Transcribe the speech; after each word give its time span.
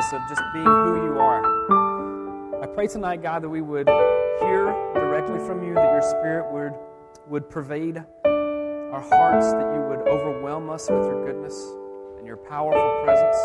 of 0.00 0.22
just 0.30 0.42
being 0.54 0.64
who 0.64 1.04
you 1.04 1.18
are. 1.18 2.62
I 2.62 2.66
pray 2.66 2.86
tonight, 2.86 3.22
God, 3.22 3.42
that 3.42 3.50
we 3.50 3.60
would 3.60 3.86
hear 4.40 4.72
directly 4.94 5.38
from 5.40 5.62
you, 5.62 5.74
that 5.74 5.92
your 5.92 6.00
spirit 6.00 6.50
would, 6.50 6.72
would 7.28 7.50
pervade 7.50 8.02
our 8.24 9.00
hearts, 9.02 9.52
that 9.52 9.74
you 9.74 9.82
would 9.82 10.08
overwhelm 10.08 10.70
us 10.70 10.88
with 10.88 11.04
your 11.04 11.26
goodness 11.26 11.54
and 12.16 12.26
your 12.26 12.38
powerful 12.38 13.04
presence, 13.04 13.36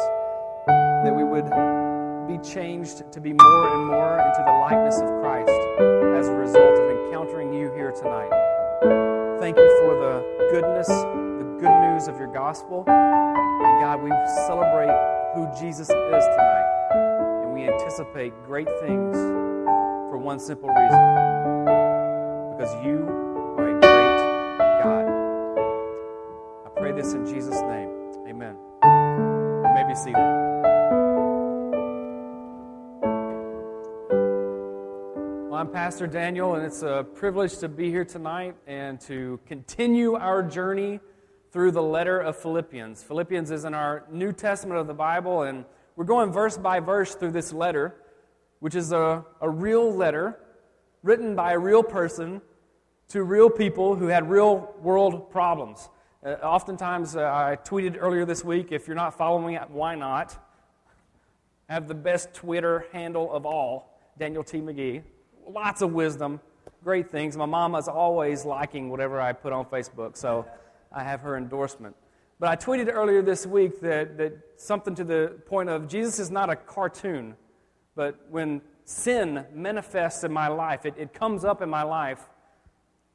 that 1.04 1.14
we 1.14 1.26
would 1.26 1.44
be 2.26 2.42
changed 2.42 3.12
to 3.12 3.20
be 3.20 3.34
more 3.34 3.76
and 3.76 3.88
more 3.88 4.20
into 4.20 4.42
the 4.46 4.54
likeness 4.54 5.02
of 5.02 5.10
Christ 5.20 5.52
as 6.16 6.30
a 6.30 6.36
result 6.36 6.80
of 6.80 6.90
encountering 7.06 7.54
you 7.54 7.70
here 7.74 7.92
tonight. 7.92 8.32
Thank 9.42 9.58
you 9.58 9.78
for 9.82 9.94
the 10.00 10.24
goodness, 10.54 10.88
the 10.88 11.58
good 11.60 11.92
news 11.92 12.08
of 12.08 12.18
your 12.18 12.32
gospel. 12.32 12.86
And 12.88 13.82
God, 13.84 14.02
we 14.02 14.10
celebrate 14.48 15.15
who 15.36 15.48
Jesus 15.60 15.90
is 15.90 16.24
tonight. 16.24 17.42
And 17.44 17.54
we 17.54 17.68
anticipate 17.68 18.34
great 18.46 18.70
things 18.80 19.18
for 19.18 20.18
one 20.18 20.40
simple 20.40 20.70
reason 20.70 21.66
because 22.56 22.74
you 22.86 23.04
are 23.58 23.68
a 23.68 23.74
great 23.74 24.22
God. 24.82 25.06
I 26.66 26.70
pray 26.80 26.94
this 26.94 27.12
in 27.12 27.26
Jesus' 27.26 27.60
name. 27.64 27.90
Amen. 28.30 28.56
You 28.82 29.72
may 29.74 29.84
be 29.86 29.94
seated. 29.94 30.16
I'm 35.54 35.72
Pastor 35.72 36.08
Daniel, 36.08 36.56
and 36.56 36.66
it's 36.66 36.82
a 36.82 37.06
privilege 37.14 37.58
to 37.58 37.68
be 37.68 37.90
here 37.90 38.06
tonight 38.06 38.56
and 38.68 39.02
to 39.02 39.40
continue 39.48 40.16
our 40.16 40.44
journey 40.44 41.00
through 41.56 41.72
the 41.72 41.82
letter 41.82 42.20
of 42.20 42.36
Philippians. 42.36 43.02
Philippians 43.02 43.50
is 43.50 43.64
in 43.64 43.74
our 43.74 44.04
New 44.12 44.34
Testament 44.34 44.78
of 44.78 44.88
the 44.88 44.94
Bible, 44.94 45.44
and 45.44 45.64
we're 45.96 46.04
going 46.04 46.30
verse 46.34 46.58
by 46.58 46.82
verse 46.82 47.16
through 47.16 47.32
this 47.32 47.54
letter, 47.54 47.96
which 48.60 48.76
is 48.76 48.92
a, 48.92 49.24
a 49.40 49.50
real 49.50 49.90
letter 49.96 50.38
written 51.02 51.34
by 51.34 51.54
a 51.54 51.58
real 51.58 51.82
person 51.82 52.42
to 53.08 53.24
real 53.24 53.50
people 53.50 53.96
who 53.96 54.08
had 54.08 54.30
real 54.30 54.76
world 54.82 55.32
problems. 55.32 55.90
Uh, 56.26 56.32
oftentimes, 56.44 57.16
uh, 57.16 57.22
I 57.22 57.58
tweeted 57.64 57.96
earlier 58.02 58.26
this 58.26 58.44
week 58.44 58.74
if 58.74 58.86
you're 58.86 58.98
not 58.98 59.18
following 59.18 59.56
me, 59.56 59.60
why 59.70 59.96
not? 59.96 60.38
I 61.70 61.74
have 61.76 61.88
the 61.88 61.96
best 61.96 62.34
Twitter 62.34 62.86
handle 62.92 63.32
of 63.32 63.46
all, 63.46 63.98
Daniel 64.20 64.44
T. 64.44 64.60
McGee 64.60 65.04
lots 65.48 65.82
of 65.82 65.94
wisdom, 65.94 66.40
great 66.84 67.10
things. 67.10 67.38
My 67.38 67.46
mom 67.46 67.76
is 67.76 67.88
always 67.88 68.46
liking 68.46 68.90
whatever 68.90 69.22
I 69.22 69.34
put 69.34 69.54
on 69.54 69.66
Facebook, 69.66 70.18
so 70.18 70.46
I 70.96 71.04
have 71.04 71.20
her 71.22 71.38
endorsement. 71.38 71.96
But 72.40 72.50
I 72.50 72.56
tweeted 72.56 72.92
earlier 72.92 73.22
this 73.22 73.46
week 73.46 73.82
that, 73.82 74.18
that 74.18 74.34
something 74.56 74.96
to 74.96 75.04
the 75.04 75.40
point 75.46 75.70
of 75.70 75.88
Jesus 75.88 76.20
is 76.20 76.32
not 76.32 76.50
a 76.50 76.56
cartoon, 76.56 77.36
but 77.96 78.20
when 78.30 78.62
sin 78.86 79.46
manifests 79.54 80.24
in 80.24 80.32
my 80.32 80.48
life, 80.48 80.86
it, 80.86 80.96
it 80.98 81.14
comes 81.14 81.44
up 81.44 81.62
in 81.62 81.70
my 81.70 81.84
life, 81.84 82.20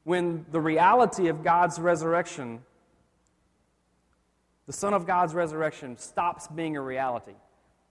when 0.03 0.45
the 0.51 0.59
reality 0.59 1.27
of 1.27 1.43
God's 1.43 1.79
resurrection, 1.79 2.61
the 4.65 4.73
Son 4.73 4.93
of 4.93 5.05
God's 5.05 5.33
resurrection, 5.33 5.97
stops 5.97 6.47
being 6.47 6.77
a 6.77 6.81
reality. 6.81 7.35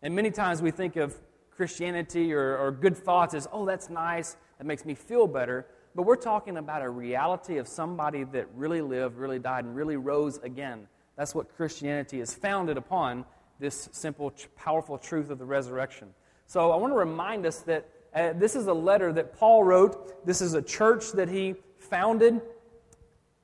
And 0.03 0.15
many 0.15 0.31
times 0.31 0.63
we 0.63 0.71
think 0.71 0.97
of 0.97 1.17
Christianity 1.51 2.33
or, 2.33 2.57
or 2.57 2.73
good 2.73 2.97
thoughts 2.97 3.35
as, 3.35 3.47
oh, 3.53 3.67
that's 3.67 3.91
nice, 3.91 4.37
that 4.59 4.67
makes 4.67 4.85
me 4.85 4.95
feel 4.95 5.27
better. 5.27 5.67
But 5.95 6.05
we're 6.05 6.17
talking 6.17 6.57
about 6.57 6.83
a 6.83 6.89
reality 6.89 7.59
of 7.59 7.67
somebody 7.67 8.25
that 8.25 8.47
really 8.55 8.81
lived, 8.81 9.17
really 9.17 9.39
died, 9.39 9.65
and 9.65 9.75
really 9.75 9.97
rose 9.97 10.39
again. 10.39 10.87
That's 11.17 11.35
what 11.35 11.55
Christianity 11.57 12.21
is 12.21 12.33
founded 12.33 12.77
upon 12.77 13.25
this 13.59 13.89
simple, 13.93 14.33
powerful 14.57 14.97
truth 14.99 15.31
of 15.31 15.39
the 15.39 15.45
resurrection. 15.45 16.09
So 16.47 16.71
I 16.71 16.77
want 16.77 16.93
to 16.93 16.97
remind 16.97 17.45
us 17.45 17.59
that 17.61 17.89
uh, 18.15 18.33
this 18.33 18.57
is 18.57 18.67
a 18.67 18.73
letter 18.73 19.13
that 19.13 19.37
Paul 19.37 19.65
wrote. 19.65 20.25
This 20.25 20.41
is 20.41 20.55
a 20.55 20.63
church 20.63 21.13
that 21.13 21.29
he 21.29 21.55
founded, 21.79 22.41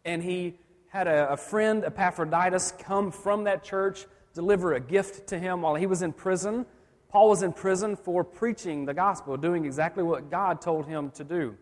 and 0.04 0.22
he 0.22 0.54
had 0.88 1.06
a, 1.06 1.32
a 1.32 1.36
friend, 1.36 1.84
Epaphroditus, 1.84 2.72
come 2.78 3.10
from 3.10 3.44
that 3.44 3.62
church, 3.62 4.06
deliver 4.34 4.74
a 4.74 4.80
gift 4.80 5.26
to 5.28 5.38
him 5.38 5.62
while 5.62 5.74
he 5.74 5.86
was 5.86 6.02
in 6.02 6.12
prison. 6.12 6.64
Paul 7.08 7.28
was 7.28 7.42
in 7.42 7.52
prison 7.52 7.96
for 7.96 8.24
preaching 8.24 8.86
the 8.86 8.94
gospel, 8.94 9.36
doing 9.36 9.64
exactly 9.64 10.02
what 10.02 10.30
God 10.30 10.60
told 10.60 10.86
him 10.86 11.10
to 11.12 11.24
do. 11.24 11.56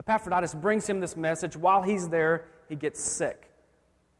Epaphroditus 0.00 0.54
brings 0.54 0.88
him 0.88 0.98
this 0.98 1.14
message. 1.14 1.56
While 1.56 1.82
he's 1.82 2.08
there, 2.08 2.46
he 2.68 2.74
gets 2.74 3.00
sick. 3.00 3.50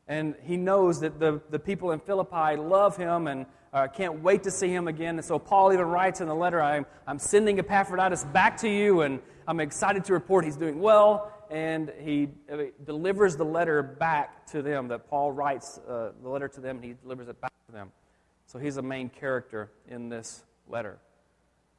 And 0.06 0.34
he 0.42 0.56
knows 0.56 1.00
that 1.00 1.18
the, 1.18 1.40
the 1.50 1.58
people 1.58 1.92
in 1.92 2.00
Philippi 2.00 2.56
love 2.56 2.96
him 2.96 3.26
and 3.26 3.46
uh, 3.72 3.88
can't 3.88 4.22
wait 4.22 4.42
to 4.42 4.50
see 4.50 4.68
him 4.68 4.88
again. 4.88 5.16
And 5.16 5.24
so 5.24 5.38
Paul 5.38 5.72
even 5.72 5.86
writes 5.86 6.20
in 6.20 6.28
the 6.28 6.34
letter, 6.34 6.60
I'm, 6.60 6.84
I'm 7.06 7.18
sending 7.18 7.58
Epaphroditus 7.58 8.24
back 8.24 8.58
to 8.58 8.68
you, 8.68 9.02
and 9.02 9.20
I'm 9.48 9.60
excited 9.60 10.04
to 10.04 10.12
report 10.12 10.44
he's 10.44 10.56
doing 10.56 10.80
well. 10.80 11.32
And 11.50 11.92
he 12.00 12.28
uh, 12.52 12.58
delivers 12.84 13.36
the 13.36 13.44
letter 13.44 13.82
back 13.82 14.46
to 14.48 14.62
them, 14.62 14.88
that 14.88 15.08
Paul 15.08 15.32
writes 15.32 15.78
uh, 15.78 16.10
the 16.22 16.28
letter 16.28 16.48
to 16.48 16.60
them, 16.60 16.76
and 16.76 16.84
he 16.84 16.94
delivers 17.02 17.28
it 17.28 17.40
back 17.40 17.52
to 17.66 17.72
them. 17.72 17.90
So 18.46 18.58
he's 18.58 18.76
a 18.76 18.82
main 18.82 19.08
character 19.08 19.70
in 19.88 20.08
this 20.08 20.44
letter. 20.68 20.98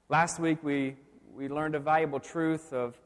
Last 0.09 0.39
week 0.39 0.63
we, 0.63 0.95
we 1.35 1.50
learned 1.50 1.75
a 1.75 1.79
valuable 1.79 2.19
truth 2.19 2.73
of, 2.73 2.97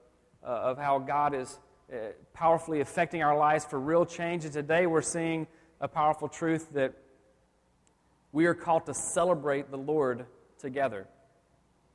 uh, 0.45 0.49
of 0.49 0.77
how 0.77 0.99
God 0.99 1.33
is 1.33 1.59
uh, 1.91 1.97
powerfully 2.33 2.81
affecting 2.81 3.23
our 3.23 3.37
lives 3.37 3.65
for 3.65 3.79
real 3.79 4.05
change. 4.05 4.43
And 4.43 4.53
today 4.53 4.85
we're 4.85 5.01
seeing 5.01 5.47
a 5.81 5.87
powerful 5.87 6.27
truth 6.27 6.69
that 6.73 6.93
we 8.31 8.45
are 8.45 8.53
called 8.53 8.85
to 8.85 8.93
celebrate 8.93 9.71
the 9.71 9.77
Lord 9.77 10.25
together. 10.59 11.07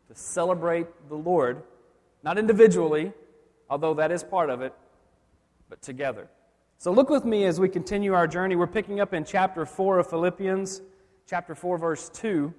To 0.08 0.14
celebrate 0.14 0.86
the 1.08 1.16
Lord, 1.16 1.62
not 2.22 2.38
individually, 2.38 3.12
although 3.68 3.94
that 3.94 4.10
is 4.10 4.24
part 4.24 4.50
of 4.50 4.62
it, 4.62 4.74
but 5.68 5.80
together. 5.82 6.28
So 6.78 6.90
look 6.92 7.10
with 7.10 7.24
me 7.24 7.44
as 7.44 7.60
we 7.60 7.68
continue 7.68 8.14
our 8.14 8.26
journey. 8.26 8.56
We're 8.56 8.66
picking 8.66 9.00
up 9.00 9.14
in 9.14 9.24
chapter 9.24 9.64
4 9.64 10.00
of 10.00 10.10
Philippians 10.10 10.80
chapter 11.30 11.54
4, 11.54 11.78
verse 11.78 12.08
2. 12.08 12.52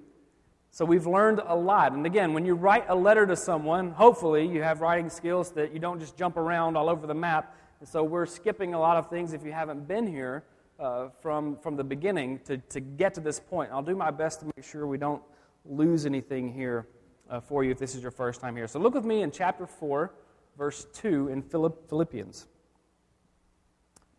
So 0.74 0.86
we've 0.86 1.06
learned 1.06 1.40
a 1.46 1.54
lot. 1.54 1.92
And 1.92 2.06
again, 2.06 2.32
when 2.32 2.46
you 2.46 2.54
write 2.54 2.86
a 2.88 2.94
letter 2.94 3.26
to 3.26 3.36
someone, 3.36 3.90
hopefully 3.90 4.46
you 4.46 4.62
have 4.62 4.80
writing 4.80 5.10
skills 5.10 5.50
that 5.52 5.72
you 5.74 5.78
don't 5.78 6.00
just 6.00 6.16
jump 6.16 6.38
around 6.38 6.76
all 6.78 6.88
over 6.88 7.06
the 7.06 7.14
map. 7.14 7.54
And 7.80 7.88
so 7.88 8.02
we're 8.02 8.24
skipping 8.24 8.72
a 8.72 8.80
lot 8.80 8.96
of 8.96 9.10
things 9.10 9.34
if 9.34 9.44
you 9.44 9.52
haven't 9.52 9.86
been 9.86 10.06
here 10.06 10.44
uh, 10.80 11.10
from, 11.20 11.58
from 11.58 11.76
the 11.76 11.84
beginning 11.84 12.40
to, 12.46 12.56
to 12.56 12.80
get 12.80 13.12
to 13.14 13.20
this 13.20 13.38
point. 13.38 13.70
I'll 13.70 13.82
do 13.82 13.94
my 13.94 14.10
best 14.10 14.40
to 14.40 14.46
make 14.46 14.64
sure 14.64 14.86
we 14.86 14.96
don't 14.96 15.22
lose 15.66 16.06
anything 16.06 16.50
here 16.50 16.88
uh, 17.28 17.40
for 17.40 17.62
you 17.64 17.70
if 17.70 17.78
this 17.78 17.94
is 17.94 18.00
your 18.00 18.10
first 18.10 18.40
time 18.40 18.56
here. 18.56 18.66
So 18.66 18.78
look 18.78 18.94
with 18.94 19.04
me 19.04 19.20
in 19.20 19.30
chapter 19.30 19.66
4, 19.66 20.10
verse 20.56 20.86
2 20.94 21.28
in 21.28 21.42
Philippians. 21.42 22.46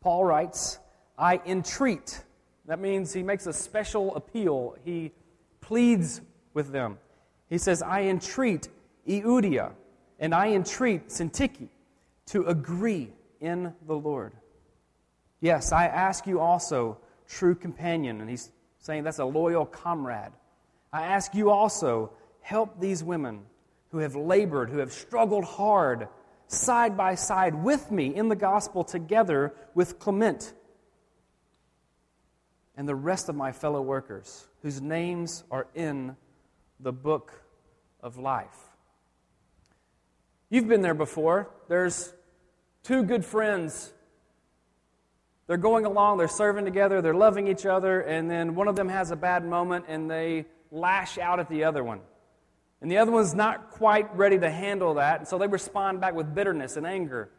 Paul 0.02 0.24
writes, 0.24 0.78
I 1.18 1.41
entreat 1.46 2.22
that 2.66 2.80
means 2.80 3.12
he 3.12 3.24
makes 3.24 3.46
a 3.46 3.53
special 3.53 4.16
appeal. 4.16 4.78
He 4.85 5.12
pleads 5.59 6.22
with 6.53 6.72
them. 6.72 6.97
He 7.50 7.58
says, 7.58 7.81
I 7.81 8.03
entreat 8.03 8.69
Euodia 9.08 9.72
and 10.19 10.34
I 10.34 10.50
entreat 10.53 11.09
Syntyche 11.09 11.68
to 12.28 12.46
agree 12.46 13.12
in 13.40 13.74
the 13.88 13.96
Lord. 13.96 14.34
Yes, 15.41 15.72
I 15.72 15.88
ask 15.88 16.25
you 16.25 16.40
also, 16.40 16.97
true 17.28 17.56
companion, 17.56 18.22
and 18.22 18.30
he's 18.30 18.52
saying 18.80 19.03
that's 19.03 19.19
a 19.19 19.25
loyal 19.25 19.66
comrade. 19.66 20.31
I 20.94 21.03
ask 21.03 21.36
you 21.36 21.50
also, 21.50 22.12
help 22.41 22.80
these 22.80 23.03
women 23.03 23.41
who 23.91 23.97
have 23.97 24.16
labored, 24.16 24.70
who 24.70 24.78
have 24.78 24.94
struggled 24.94 25.44
hard, 25.44 26.08
side 26.47 26.96
by 26.96 27.16
side 27.16 27.56
with 27.56 27.91
me 27.91 28.16
in 28.16 28.30
the 28.30 28.35
gospel 28.35 28.84
together 28.84 29.53
with 29.74 30.00
Clement 30.00 30.53
and 32.75 32.88
the 32.88 32.96
rest 32.96 33.30
of 33.30 33.35
my 33.35 33.52
fellow 33.52 33.81
workers 33.81 34.47
whose 34.62 34.81
names 34.81 35.44
are 35.52 35.68
in 35.75 36.16
the 36.84 36.92
book 36.92 37.32
of 38.02 38.18
life. 38.18 38.74
You've 40.50 40.68
been 40.68 40.82
there 40.82 40.94
before. 40.94 41.50
There's 41.70 42.14
two 42.84 43.03
good 43.03 43.24
friends. 43.24 43.94
They're 45.47 45.58
going 45.58 45.85
along, 45.85 46.18
they're 46.18 46.28
serving 46.28 46.66
together, 46.66 47.02
they're 47.02 47.14
loving 47.14 47.47
each 47.47 47.66
other, 47.66 48.02
and 48.02 48.30
then 48.30 48.56
one 48.56 48.68
of 48.68 48.76
them 48.76 48.88
has 48.90 49.12
a 49.12 49.16
bad 49.16 49.46
moment 49.46 49.85
and 49.88 50.09
they 50.09 50.46
lash 50.72 51.18
out 51.18 51.40
at 51.40 51.50
the 51.50 51.64
other 51.64 51.84
one. 51.84 52.02
And 52.82 52.91
the 52.91 52.97
other 52.97 53.12
one's 53.12 53.34
not 53.34 53.72
quite 53.72 54.14
ready 54.16 54.38
to 54.40 54.50
handle 54.50 54.96
that, 54.96 55.20
and 55.20 55.28
so 55.28 55.38
they 55.38 55.47
respond 55.47 56.02
back 56.02 56.14
with 56.14 56.34
bitterness 56.36 56.76
and 56.76 56.86
anger. 56.86 57.29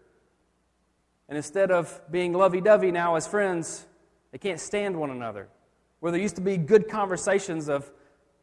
And 1.29 1.37
instead 1.37 1.71
of 1.71 2.01
being 2.11 2.33
lovey 2.33 2.61
dovey 2.61 2.91
now 2.91 3.15
as 3.17 3.27
friends, 3.27 3.87
they 4.33 4.39
can't 4.39 4.61
stand 4.61 4.99
one 4.99 5.11
another. 5.11 5.49
Where 6.01 6.13
there 6.13 6.21
used 6.21 6.37
to 6.37 6.43
be 6.43 6.57
good 6.57 6.89
conversations 6.89 7.69
of, 7.69 7.91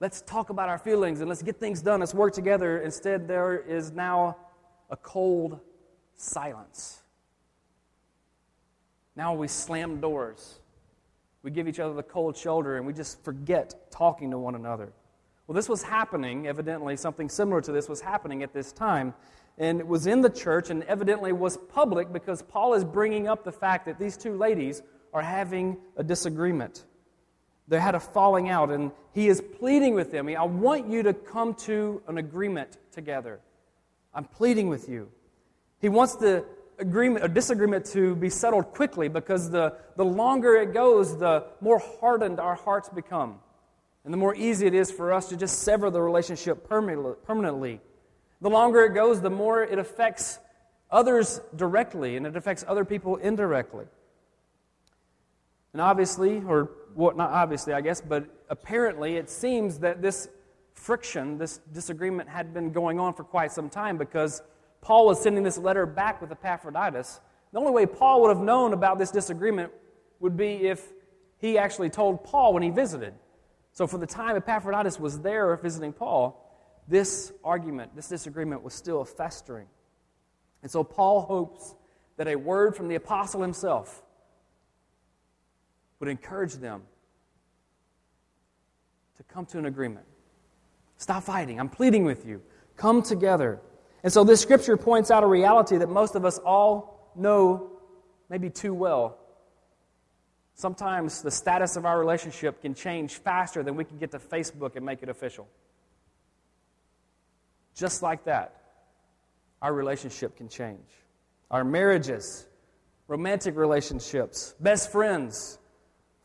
let's 0.01 0.21
talk 0.21 0.49
about 0.49 0.67
our 0.67 0.79
feelings 0.79 1.21
and 1.21 1.29
let's 1.29 1.43
get 1.43 1.59
things 1.59 1.81
done, 1.81 1.99
let's 1.99 2.13
work 2.13 2.33
together. 2.33 2.79
Instead, 2.79 3.27
there 3.27 3.59
is 3.59 3.91
now 3.91 4.35
a 4.89 4.97
cold 4.97 5.59
silence. 6.15 7.03
Now 9.15 9.35
we 9.35 9.47
slam 9.47 10.01
doors. 10.01 10.59
We 11.43 11.51
give 11.51 11.67
each 11.67 11.79
other 11.79 11.93
the 11.93 12.03
cold 12.03 12.35
shoulder 12.35 12.77
and 12.77 12.85
we 12.85 12.93
just 12.93 13.23
forget 13.23 13.91
talking 13.91 14.31
to 14.31 14.39
one 14.39 14.55
another. 14.55 14.91
Well, 15.45 15.55
this 15.55 15.69
was 15.69 15.83
happening, 15.83 16.47
evidently, 16.47 16.97
something 16.97 17.29
similar 17.29 17.61
to 17.61 17.71
this 17.71 17.87
was 17.87 18.01
happening 18.01 18.41
at 18.41 18.53
this 18.53 18.71
time. 18.71 19.13
And 19.59 19.79
it 19.79 19.87
was 19.87 20.07
in 20.07 20.21
the 20.21 20.29
church 20.29 20.71
and 20.71 20.83
evidently 20.83 21.31
was 21.31 21.57
public 21.57 22.11
because 22.11 22.41
Paul 22.41 22.73
is 22.73 22.83
bringing 22.83 23.27
up 23.27 23.43
the 23.43 23.51
fact 23.51 23.85
that 23.85 23.99
these 23.99 24.17
two 24.17 24.35
ladies 24.35 24.81
are 25.13 25.21
having 25.21 25.77
a 25.97 26.03
disagreement. 26.03 26.85
They 27.71 27.79
had 27.79 27.95
a 27.95 28.01
falling 28.01 28.49
out, 28.49 28.69
and 28.69 28.91
he 29.13 29.29
is 29.29 29.41
pleading 29.41 29.93
with 29.93 30.11
them. 30.11 30.27
I 30.27 30.43
want 30.43 30.89
you 30.89 31.03
to 31.03 31.13
come 31.13 31.53
to 31.53 32.01
an 32.05 32.17
agreement 32.17 32.77
together. 32.91 33.39
I'm 34.13 34.25
pleading 34.25 34.67
with 34.67 34.89
you. 34.89 35.09
He 35.79 35.87
wants 35.87 36.15
the 36.15 36.43
agreement, 36.79 37.23
a 37.23 37.29
disagreement 37.29 37.85
to 37.93 38.13
be 38.15 38.29
settled 38.29 38.73
quickly 38.73 39.07
because 39.07 39.49
the, 39.49 39.77
the 39.95 40.03
longer 40.03 40.57
it 40.57 40.73
goes, 40.73 41.17
the 41.17 41.45
more 41.61 41.81
hardened 42.01 42.41
our 42.41 42.55
hearts 42.55 42.89
become. 42.89 43.39
And 44.03 44.13
the 44.13 44.17
more 44.17 44.35
easy 44.35 44.67
it 44.67 44.73
is 44.73 44.91
for 44.91 45.13
us 45.13 45.29
to 45.29 45.37
just 45.37 45.59
sever 45.59 45.89
the 45.89 46.01
relationship 46.01 46.67
permanently. 46.67 47.79
The 48.41 48.49
longer 48.49 48.83
it 48.83 48.93
goes, 48.93 49.21
the 49.21 49.29
more 49.29 49.63
it 49.63 49.79
affects 49.79 50.39
others 50.91 51.39
directly 51.55 52.17
and 52.17 52.27
it 52.27 52.35
affects 52.35 52.65
other 52.67 52.83
people 52.83 53.15
indirectly. 53.15 53.85
And 55.71 55.81
obviously, 55.81 56.43
or 56.45 56.69
well, 56.95 57.15
not 57.15 57.31
obviously, 57.31 57.73
I 57.73 57.81
guess, 57.81 58.01
but 58.01 58.25
apparently 58.49 59.17
it 59.17 59.29
seems 59.29 59.79
that 59.79 60.01
this 60.01 60.29
friction, 60.73 61.37
this 61.37 61.59
disagreement 61.73 62.29
had 62.29 62.53
been 62.53 62.71
going 62.71 62.99
on 62.99 63.13
for 63.13 63.23
quite 63.23 63.51
some 63.51 63.69
time 63.69 63.97
because 63.97 64.41
Paul 64.81 65.05
was 65.05 65.21
sending 65.21 65.43
this 65.43 65.57
letter 65.57 65.85
back 65.85 66.21
with 66.21 66.31
Epaphroditus. 66.31 67.19
The 67.53 67.59
only 67.59 67.71
way 67.71 67.85
Paul 67.85 68.21
would 68.21 68.29
have 68.29 68.43
known 68.43 68.73
about 68.73 68.97
this 68.97 69.11
disagreement 69.11 69.71
would 70.19 70.35
be 70.35 70.67
if 70.67 70.91
he 71.37 71.57
actually 71.57 71.89
told 71.89 72.23
Paul 72.23 72.53
when 72.53 72.63
he 72.63 72.69
visited. 72.69 73.13
So, 73.73 73.87
for 73.87 73.97
the 73.97 74.07
time 74.07 74.35
Epaphroditus 74.35 74.99
was 74.99 75.19
there 75.19 75.55
visiting 75.55 75.93
Paul, 75.93 76.37
this 76.87 77.31
argument, 77.43 77.95
this 77.95 78.07
disagreement 78.07 78.63
was 78.63 78.73
still 78.73 79.05
festering. 79.05 79.67
And 80.61 80.69
so, 80.69 80.83
Paul 80.83 81.21
hopes 81.21 81.75
that 82.17 82.27
a 82.27 82.35
word 82.35 82.75
from 82.75 82.87
the 82.87 82.95
apostle 82.95 83.41
himself 83.41 84.03
would 86.01 86.09
encourage 86.09 86.55
them 86.55 86.81
to 89.15 89.23
come 89.23 89.45
to 89.45 89.57
an 89.57 89.65
agreement. 89.65 90.05
Stop 90.97 91.23
fighting. 91.23 91.57
I'm 91.57 91.69
pleading 91.69 92.03
with 92.03 92.25
you. 92.25 92.41
Come 92.75 93.01
together. 93.01 93.61
And 94.03 94.11
so, 94.11 94.25
this 94.25 94.41
scripture 94.41 94.75
points 94.75 95.09
out 95.09 95.23
a 95.23 95.27
reality 95.27 95.77
that 95.77 95.89
most 95.89 96.15
of 96.15 96.25
us 96.25 96.37
all 96.39 97.13
know 97.15 97.71
maybe 98.29 98.49
too 98.49 98.73
well 98.73 99.17
Sometimes 100.61 101.23
the 101.23 101.31
status 101.31 101.75
of 101.75 101.87
our 101.87 101.97
relationship 101.97 102.61
can 102.61 102.75
change 102.75 103.15
faster 103.15 103.63
than 103.63 103.75
we 103.75 103.83
can 103.83 103.97
get 103.97 104.11
to 104.11 104.19
Facebook 104.19 104.75
and 104.75 104.85
make 104.85 105.01
it 105.01 105.09
official. 105.09 105.47
Just 107.73 108.03
like 108.03 108.25
that, 108.25 108.61
our 109.59 109.73
relationship 109.73 110.37
can 110.37 110.49
change. 110.49 110.87
Our 111.49 111.63
marriages, 111.63 112.45
romantic 113.07 113.57
relationships, 113.57 114.53
best 114.59 114.91
friends, 114.91 115.57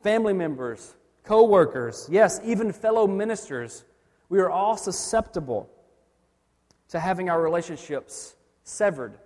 family 0.02 0.32
members, 0.32 0.94
co 1.25 1.44
workers, 1.44 2.08
yes, 2.10 2.40
even 2.44 2.72
fellow 2.72 3.06
ministers, 3.06 3.84
we 4.28 4.38
are 4.38 4.50
all 4.50 4.76
susceptible 4.76 5.70
to 6.88 7.00
having 7.00 7.28
our 7.28 7.40
relationships 7.40 8.37
severed 8.64 9.19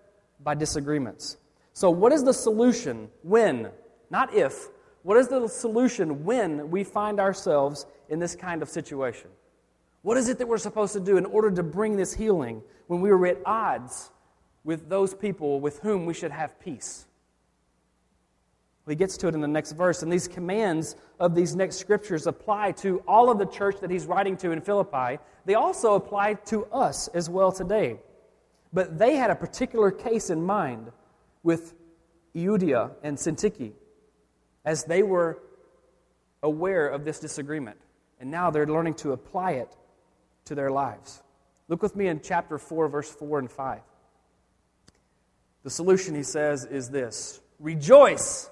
by 0.43 0.55
disagreements. 0.55 1.37
So, 1.72 1.90
what 1.90 2.12
is 2.12 2.25
the 2.25 2.34
solution 2.34 3.08
when, 3.22 3.70
not 4.11 4.34
if, 4.34 4.69
what 5.02 5.17
is 5.17 5.28
the 5.28 5.49
solution 5.49 6.25
when 6.25 6.70
we 6.70 6.84
find 6.84 7.20
ourselves 7.20 7.87
in 8.08 8.19
this 8.19 8.34
kind 8.34 8.62
of 8.62 8.69
situation? 8.69 9.31
What 10.02 10.17
is 10.17 10.28
it 10.28 10.38
that 10.38 10.49
we're 10.49 10.58
supposed 10.58 10.93
to 10.94 11.00
do 11.00 11.17
in 11.17 11.26
order 11.26 11.50
to 11.50 11.62
bring 11.62 11.96
this 11.96 12.14
healing 12.14 12.62
when 12.87 13.00
we 13.00 13.11
are 13.11 13.26
at 13.26 13.38
odds 13.44 14.11
with 14.64 14.88
those 14.88 15.14
people 15.14 15.61
with 15.61 15.78
whom 15.81 16.06
we 16.06 16.14
should 16.14 16.32
have 16.32 16.58
peace? 16.61 17.06
Well, 18.85 18.93
he 18.93 18.97
gets 18.97 19.17
to 19.19 19.29
it 19.29 19.35
in 19.35 19.41
the 19.41 19.49
next 19.49 19.73
verse, 19.73 20.03
and 20.03 20.12
these 20.12 20.27
commands 20.27 20.97
of 21.19 21.35
these 21.35 21.55
next 21.55 21.77
scriptures 21.77 22.27
apply 22.27 22.73
to 22.73 23.03
all 23.06 23.31
of 23.31 23.38
the 23.38 23.47
church 23.47 23.81
that 23.81 23.91
he's 23.91 24.06
writing 24.06 24.37
to 24.38 24.53
in 24.53 24.61
Philippi. 24.61 25.19
They 25.44 25.55
also 25.55 25.94
apply 25.94 26.35
to 26.47 26.65
us 26.67 27.09
as 27.09 27.29
well 27.29 27.53
today. 27.53 27.99
But 28.73 28.99
they 28.99 29.17
had 29.17 29.31
a 29.31 29.35
particular 29.35 29.91
case 29.91 30.31
in 30.31 30.43
mind 30.43 30.93
with 31.43 31.75
Euodia 32.35 32.93
and 33.03 33.17
Syntyche 33.17 33.73
as 34.65 34.85
they 34.85 35.03
were 35.03 35.38
aware 36.43 36.88
of 36.88 37.05
this 37.05 37.19
disagreement. 37.19 37.79
And 38.19 38.31
now 38.31 38.50
they're 38.50 38.67
learning 38.67 38.94
to 38.94 39.12
apply 39.12 39.53
it 39.53 39.75
to 40.47 40.55
their 40.55 40.71
lives. 40.71 41.23
Look 41.69 41.82
with 41.82 41.97
me 41.97 42.09
in 42.09 42.21
chapter 42.21 42.59
4, 42.59 42.88
verse 42.88 43.11
4 43.11 43.38
and 43.41 43.50
5. 43.50 43.81
The 45.62 45.71
solution, 45.71 46.15
he 46.15 46.23
says, 46.23 46.65
is 46.65 46.91
this 46.91 47.41
Rejoice, 47.59 48.50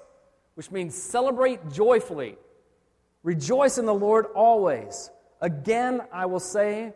which 0.59 0.71
means 0.71 0.93
celebrate 0.93 1.69
joyfully. 1.71 2.35
Rejoice 3.23 3.77
in 3.77 3.85
the 3.85 3.93
Lord 3.93 4.25
always. 4.35 5.09
Again, 5.39 6.01
I 6.11 6.25
will 6.25 6.41
say, 6.41 6.91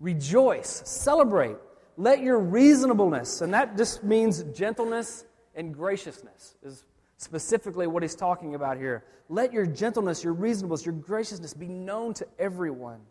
rejoice, 0.00 0.82
celebrate. 0.84 1.54
Let 1.96 2.20
your 2.20 2.40
reasonableness, 2.40 3.42
and 3.42 3.54
that 3.54 3.76
just 3.76 4.02
means 4.02 4.42
gentleness 4.52 5.24
and 5.54 5.72
graciousness, 5.72 6.56
is 6.64 6.84
specifically 7.16 7.86
what 7.86 8.02
he's 8.02 8.16
talking 8.16 8.56
about 8.56 8.76
here. 8.76 9.04
Let 9.28 9.52
your 9.52 9.66
gentleness, 9.66 10.24
your 10.24 10.32
reasonableness, 10.32 10.84
your 10.84 10.96
graciousness 10.96 11.54
be 11.54 11.68
known 11.68 12.12
to 12.14 12.26
everyone 12.40 13.02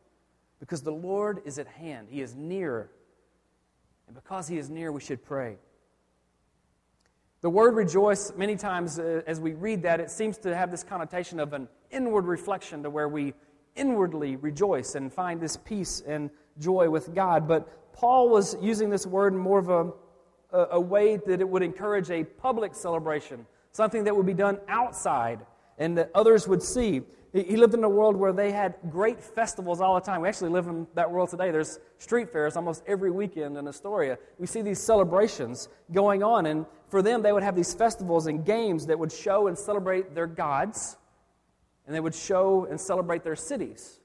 because 0.60 0.82
the 0.82 0.92
Lord 0.92 1.42
is 1.46 1.58
at 1.58 1.68
hand. 1.68 2.10
He 2.10 2.20
is 2.20 2.36
near. 2.36 2.92
And 4.08 4.16
because 4.16 4.50
he 4.50 4.58
is 4.58 4.70
near, 4.70 4.92
we 4.92 5.00
should 5.00 5.24
pray. 5.24 5.56
The 7.46 7.52
word 7.52 7.76
rejoice, 7.76 8.34
many 8.36 8.56
times 8.56 8.98
uh, 8.98 9.22
as 9.28 9.40
we 9.40 9.54
read 9.54 9.84
that, 9.84 10.00
it 10.00 10.10
seems 10.10 10.40
to 10.40 10.56
have 10.56 10.72
this 10.72 10.82
connotation 10.82 11.40
of 11.40 11.54
an 11.54 11.68
inward 11.92 12.26
reflection 12.26 12.82
to 12.82 12.90
where 12.90 13.08
we 13.08 13.36
inwardly 13.76 14.36
rejoice 14.36 14.96
and 14.96 15.14
find 15.14 15.40
this 15.40 15.56
peace 15.56 16.02
and 16.08 16.32
joy 16.58 16.90
with 16.90 17.14
God. 17.14 17.48
But 17.48 17.94
Paul 17.94 18.30
was 18.30 18.58
using 18.64 18.90
this 18.90 19.06
word 19.06 19.34
in 19.34 19.38
more 19.38 19.60
of 19.60 19.70
a, 19.70 19.92
a, 20.58 20.68
a 20.72 20.80
way 20.80 21.18
that 21.18 21.40
it 21.40 21.48
would 21.48 21.62
encourage 21.62 22.10
a 22.10 22.24
public 22.24 22.74
celebration 22.74 23.46
something 23.72 24.06
that 24.06 24.18
would 24.18 24.26
be 24.26 24.34
done 24.34 24.58
outside 24.68 25.46
and 25.78 26.00
that 26.00 26.10
others 26.16 26.48
would 26.48 26.64
see. 26.64 27.04
He 27.36 27.58
lived 27.58 27.74
in 27.74 27.84
a 27.84 27.90
world 27.90 28.16
where 28.16 28.32
they 28.32 28.50
had 28.54 28.76
great 28.90 29.22
festivals 29.22 29.82
all 29.82 29.96
the 29.96 30.00
time. 30.00 30.22
We 30.22 30.30
actually 30.30 30.52
live 30.52 30.68
in 30.68 30.88
that 30.96 31.12
world 31.12 31.30
today. 31.30 31.52
There's 31.52 31.80
street 31.98 32.32
fairs 32.32 32.56
almost 32.56 32.82
every 32.88 33.12
weekend 33.12 33.58
in 33.58 33.68
Astoria. 33.68 34.18
We 34.40 34.48
see 34.48 34.62
these 34.62 34.80
celebrations 34.80 35.68
going 35.92 36.24
on, 36.24 36.46
and 36.46 36.66
for 36.88 37.02
them, 37.02 37.22
they 37.22 37.34
would 37.34 37.44
have 37.44 37.54
these 37.58 37.74
festivals 37.74 38.28
and 38.28 38.46
games 38.46 38.86
that 38.86 38.98
would 38.98 39.12
show 39.12 39.48
and 39.48 39.58
celebrate 39.58 40.16
their 40.16 40.28
gods, 40.28 40.96
and 41.86 41.94
they 41.94 42.00
would 42.00 42.16
show 42.16 42.68
and 42.70 42.80
celebrate 42.80 43.26
their 43.26 43.36
cities. 43.36 44.00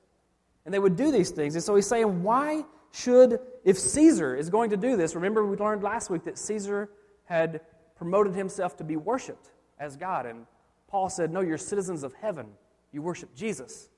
And 0.64 0.74
they 0.74 0.80
would 0.80 0.96
do 0.96 1.12
these 1.12 1.30
things. 1.30 1.54
And 1.54 1.62
so 1.62 1.76
he's 1.76 1.86
saying, 1.86 2.24
why 2.24 2.64
should, 2.90 3.38
if 3.64 3.78
Caesar 3.78 4.34
is 4.34 4.50
going 4.50 4.70
to 4.70 4.76
do 4.76 4.96
this, 4.96 5.14
remember 5.14 5.46
we 5.46 5.56
learned 5.56 5.84
last 5.84 6.10
week 6.10 6.24
that 6.24 6.36
Caesar 6.36 6.90
had 7.26 7.60
promoted 7.94 8.34
himself 8.34 8.76
to 8.78 8.82
be 8.82 8.96
worshiped 8.96 9.50
as 9.78 9.96
God. 9.96 10.26
And 10.26 10.46
Paul 10.88 11.08
said, 11.08 11.32
No, 11.32 11.42
you're 11.42 11.58
citizens 11.58 12.02
of 12.02 12.12
heaven. 12.14 12.46
You 12.92 13.02
worship 13.02 13.34
Jesus. 13.34 13.88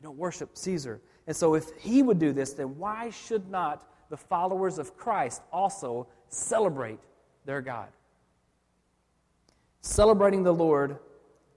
You 0.00 0.04
don't 0.04 0.18
worship 0.18 0.56
Caesar. 0.56 1.00
And 1.26 1.34
so, 1.34 1.54
if 1.54 1.70
he 1.78 2.02
would 2.02 2.18
do 2.18 2.32
this, 2.32 2.52
then 2.52 2.78
why 2.78 3.10
should 3.10 3.48
not 3.50 3.88
the 4.10 4.16
followers 4.16 4.78
of 4.78 4.96
Christ 4.96 5.42
also 5.52 6.06
celebrate 6.28 6.98
their 7.44 7.62
God? 7.62 7.88
Celebrating 9.80 10.42
the 10.42 10.52
Lord 10.52 10.98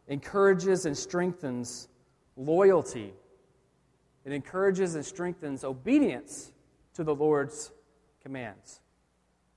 encourages 0.08 0.86
and 0.86 0.98
strengthens 0.98 1.90
loyalty, 2.36 3.14
it 4.26 4.32
encourages 4.32 4.96
and 4.96 5.06
strengthens 5.06 5.64
obedience 5.64 6.52
to 6.94 7.04
the 7.04 7.16
Lord's 7.16 7.72
commands. 8.22 8.82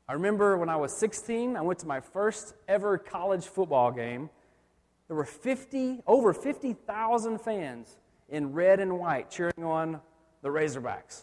I 0.09 0.15
remember 0.15 0.59
when 0.59 0.69
I 0.69 0.77
was 0.77 0.93
16, 0.93 1.57
I 1.57 1.61
went 1.61 1.79
to 1.81 1.87
my 1.87 2.01
first 2.01 2.55
ever 2.67 2.99
college 2.99 3.47
football 3.47 3.93
game. 3.93 4.29
There 5.11 5.17
were 5.17 5.25
50, 5.25 6.03
over 6.07 6.33
50,000 6.33 7.41
fans 7.41 7.99
in 8.29 8.53
red 8.53 8.79
and 8.79 8.97
white 8.97 9.29
cheering 9.29 9.65
on 9.65 10.01
the 10.41 10.51
Razorbacks. 10.51 11.23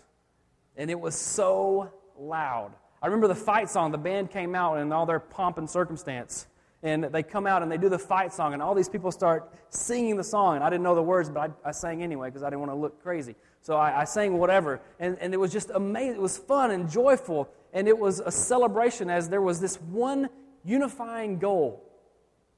And 0.75 0.91
it 0.91 0.99
was 0.99 1.15
so 1.15 1.93
loud. 2.19 2.73
I 3.01 3.05
remember 3.05 3.29
the 3.29 3.35
fight 3.35 3.69
song, 3.69 3.93
the 3.93 3.97
band 3.97 4.29
came 4.29 4.55
out 4.55 4.79
in 4.79 4.91
all 4.91 5.05
their 5.05 5.21
pomp 5.21 5.57
and 5.57 5.69
circumstance. 5.69 6.47
And 6.83 7.05
they 7.05 7.23
come 7.23 7.47
out 7.47 7.63
and 7.63 7.71
they 7.71 7.77
do 7.77 7.87
the 7.87 7.97
fight 7.97 8.33
song, 8.33 8.51
and 8.51 8.61
all 8.61 8.75
these 8.75 8.89
people 8.89 9.09
start 9.09 9.53
singing 9.69 10.17
the 10.17 10.23
song. 10.23 10.55
And 10.55 10.65
I 10.65 10.69
didn't 10.69 10.83
know 10.83 10.93
the 10.93 11.01
words, 11.01 11.29
but 11.29 11.49
I, 11.63 11.69
I 11.69 11.71
sang 11.71 12.03
anyway 12.03 12.27
because 12.27 12.43
I 12.43 12.49
didn't 12.49 12.59
want 12.59 12.73
to 12.73 12.75
look 12.75 13.01
crazy. 13.01 13.35
So 13.61 13.77
I, 13.77 14.01
I 14.01 14.03
sang 14.03 14.37
whatever. 14.37 14.81
And, 14.99 15.17
and 15.21 15.33
it 15.33 15.37
was 15.37 15.53
just 15.53 15.69
amazing. 15.69 16.15
It 16.15 16.21
was 16.21 16.37
fun 16.37 16.71
and 16.71 16.89
joyful 16.89 17.47
and 17.71 17.87
it 17.87 17.97
was 17.97 18.19
a 18.19 18.31
celebration 18.31 19.09
as 19.09 19.29
there 19.29 19.41
was 19.41 19.61
this 19.61 19.77
one 19.77 20.27
unifying 20.65 21.39
goal 21.39 21.85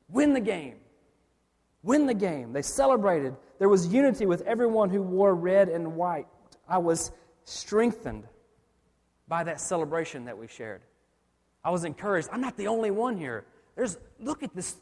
win 0.09 0.33
the 0.33 0.39
game. 0.39 0.77
Win 1.83 2.05
the 2.05 2.13
game. 2.13 2.51
They 2.53 2.61
celebrated. 2.61 3.35
There 3.57 3.69
was 3.69 3.87
unity 3.87 4.25
with 4.25 4.41
everyone 4.41 4.89
who 4.89 5.01
wore 5.01 5.33
red 5.33 5.69
and 5.69 5.95
white. 5.95 6.27
I 6.67 6.77
was 6.77 7.11
strengthened 7.45 8.25
by 9.27 9.43
that 9.43 9.61
celebration 9.61 10.25
that 10.25 10.37
we 10.37 10.47
shared. 10.47 10.81
I 11.63 11.71
was 11.71 11.83
encouraged. 11.83 12.29
I'm 12.31 12.41
not 12.41 12.57
the 12.57 12.67
only 12.67 12.91
one 12.91 13.17
here. 13.17 13.45
There's 13.75 13.97
look 14.19 14.43
at 14.43 14.53
this 14.55 14.75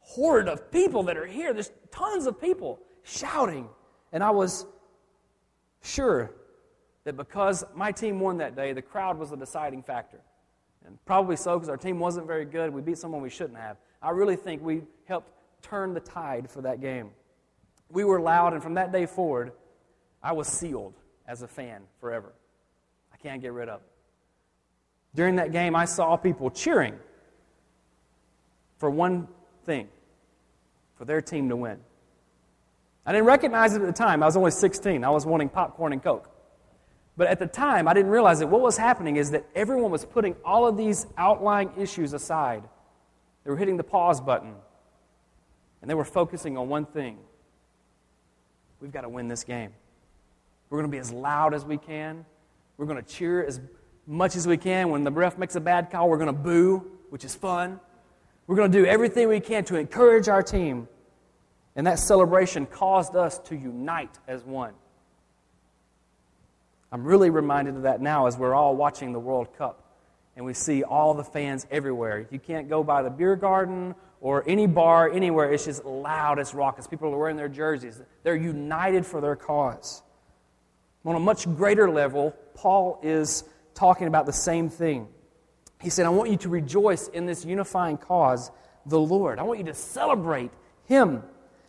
horde 0.00 0.48
of 0.48 0.70
people 0.70 1.04
that 1.04 1.16
are 1.16 1.26
here. 1.26 1.52
There's 1.52 1.70
tons 1.90 2.26
of 2.26 2.40
people 2.40 2.80
shouting. 3.02 3.68
And 4.12 4.22
I 4.22 4.30
was 4.30 4.66
sure 5.82 6.32
that 7.04 7.16
because 7.16 7.64
my 7.74 7.92
team 7.92 8.20
won 8.20 8.38
that 8.38 8.56
day, 8.56 8.72
the 8.72 8.82
crowd 8.82 9.18
was 9.18 9.32
a 9.32 9.36
deciding 9.36 9.82
factor. 9.82 10.20
And 10.86 10.98
probably 11.04 11.36
so 11.36 11.54
because 11.54 11.68
our 11.68 11.76
team 11.76 11.98
wasn't 11.98 12.26
very 12.26 12.44
good. 12.44 12.72
We 12.72 12.82
beat 12.82 12.98
someone 12.98 13.22
we 13.22 13.30
shouldn't 13.30 13.58
have. 13.58 13.76
I 14.02 14.10
really 14.10 14.36
think 14.36 14.62
we 14.62 14.82
helped 15.06 15.30
turn 15.64 15.94
the 15.94 16.00
tide 16.00 16.50
for 16.50 16.60
that 16.62 16.80
game. 16.80 17.10
We 17.90 18.04
were 18.04 18.20
loud, 18.20 18.52
and 18.52 18.62
from 18.62 18.74
that 18.74 18.92
day 18.92 19.06
forward, 19.06 19.52
I 20.22 20.32
was 20.32 20.46
sealed 20.46 20.94
as 21.26 21.42
a 21.42 21.48
fan 21.48 21.82
forever. 22.00 22.32
I 23.12 23.16
can't 23.16 23.40
get 23.40 23.52
rid 23.52 23.68
of 23.68 23.80
it. 23.80 23.86
During 25.14 25.36
that 25.36 25.52
game, 25.52 25.74
I 25.74 25.84
saw 25.84 26.16
people 26.16 26.50
cheering 26.50 26.94
for 28.78 28.90
one 28.90 29.28
thing 29.64 29.88
for 30.96 31.04
their 31.04 31.22
team 31.22 31.48
to 31.48 31.56
win. 31.56 31.78
I 33.06 33.12
didn't 33.12 33.26
recognize 33.26 33.74
it 33.74 33.82
at 33.82 33.86
the 33.86 33.92
time. 33.92 34.22
I 34.22 34.26
was 34.26 34.36
only 34.36 34.50
16. 34.50 35.04
I 35.04 35.10
was 35.10 35.26
wanting 35.26 35.48
popcorn 35.48 35.92
and 35.92 36.02
Coke. 36.02 36.30
But 37.16 37.28
at 37.28 37.38
the 37.38 37.46
time, 37.46 37.86
I 37.86 37.94
didn't 37.94 38.10
realize 38.10 38.40
that 38.40 38.48
what 38.48 38.60
was 38.60 38.76
happening 38.76 39.16
is 39.16 39.30
that 39.30 39.46
everyone 39.54 39.90
was 39.90 40.04
putting 40.04 40.34
all 40.44 40.66
of 40.66 40.76
these 40.76 41.06
outlying 41.16 41.70
issues 41.76 42.12
aside. 42.12 42.64
They 43.44 43.50
were 43.50 43.56
hitting 43.56 43.76
the 43.76 43.84
pause 43.84 44.20
button, 44.20 44.54
and 45.84 45.90
they 45.90 45.94
were 45.94 46.06
focusing 46.06 46.56
on 46.56 46.70
one 46.70 46.86
thing 46.86 47.18
we've 48.80 48.90
got 48.90 49.02
to 49.02 49.08
win 49.10 49.28
this 49.28 49.44
game. 49.44 49.70
We're 50.70 50.78
going 50.78 50.90
to 50.90 50.96
be 50.96 50.98
as 50.98 51.12
loud 51.12 51.52
as 51.52 51.66
we 51.66 51.76
can. 51.76 52.24
We're 52.78 52.86
going 52.86 53.04
to 53.04 53.06
cheer 53.06 53.44
as 53.44 53.60
much 54.06 54.34
as 54.34 54.46
we 54.48 54.56
can. 54.56 54.88
When 54.88 55.04
the 55.04 55.10
ref 55.10 55.36
makes 55.36 55.56
a 55.56 55.60
bad 55.60 55.90
call, 55.90 56.08
we're 56.08 56.16
going 56.16 56.28
to 56.28 56.32
boo, 56.32 56.90
which 57.10 57.22
is 57.22 57.34
fun. 57.34 57.78
We're 58.46 58.56
going 58.56 58.72
to 58.72 58.78
do 58.78 58.86
everything 58.86 59.28
we 59.28 59.40
can 59.40 59.62
to 59.64 59.76
encourage 59.76 60.26
our 60.30 60.42
team. 60.42 60.88
And 61.76 61.86
that 61.86 61.98
celebration 61.98 62.64
caused 62.64 63.14
us 63.14 63.38
to 63.40 63.54
unite 63.54 64.18
as 64.26 64.42
one. 64.42 64.72
I'm 66.90 67.04
really 67.04 67.28
reminded 67.28 67.76
of 67.76 67.82
that 67.82 68.00
now 68.00 68.26
as 68.26 68.38
we're 68.38 68.54
all 68.54 68.74
watching 68.74 69.12
the 69.12 69.20
World 69.20 69.54
Cup 69.58 69.83
and 70.36 70.44
we 70.44 70.54
see 70.54 70.82
all 70.82 71.14
the 71.14 71.24
fans 71.24 71.66
everywhere. 71.70 72.26
You 72.30 72.38
can't 72.38 72.68
go 72.68 72.82
by 72.82 73.02
the 73.02 73.10
beer 73.10 73.36
garden 73.36 73.94
or 74.20 74.42
any 74.48 74.66
bar 74.66 75.10
anywhere. 75.10 75.52
It's 75.52 75.66
just 75.66 75.84
loud, 75.84 76.38
it's 76.38 76.54
raucous. 76.54 76.86
People 76.86 77.12
are 77.12 77.18
wearing 77.18 77.36
their 77.36 77.48
jerseys. 77.48 78.00
They're 78.22 78.36
united 78.36 79.06
for 79.06 79.20
their 79.20 79.36
cause. 79.36 80.02
On 81.04 81.14
a 81.14 81.20
much 81.20 81.44
greater 81.44 81.90
level, 81.90 82.34
Paul 82.54 82.98
is 83.02 83.44
talking 83.74 84.06
about 84.06 84.26
the 84.26 84.32
same 84.32 84.70
thing. 84.70 85.08
He 85.82 85.90
said, 85.90 86.06
I 86.06 86.08
want 86.08 86.30
you 86.30 86.38
to 86.38 86.48
rejoice 86.48 87.08
in 87.08 87.26
this 87.26 87.44
unifying 87.44 87.98
cause, 87.98 88.50
the 88.86 88.98
Lord. 88.98 89.38
I 89.38 89.42
want 89.42 89.58
you 89.58 89.66
to 89.66 89.74
celebrate 89.74 90.50
Him. 90.86 91.22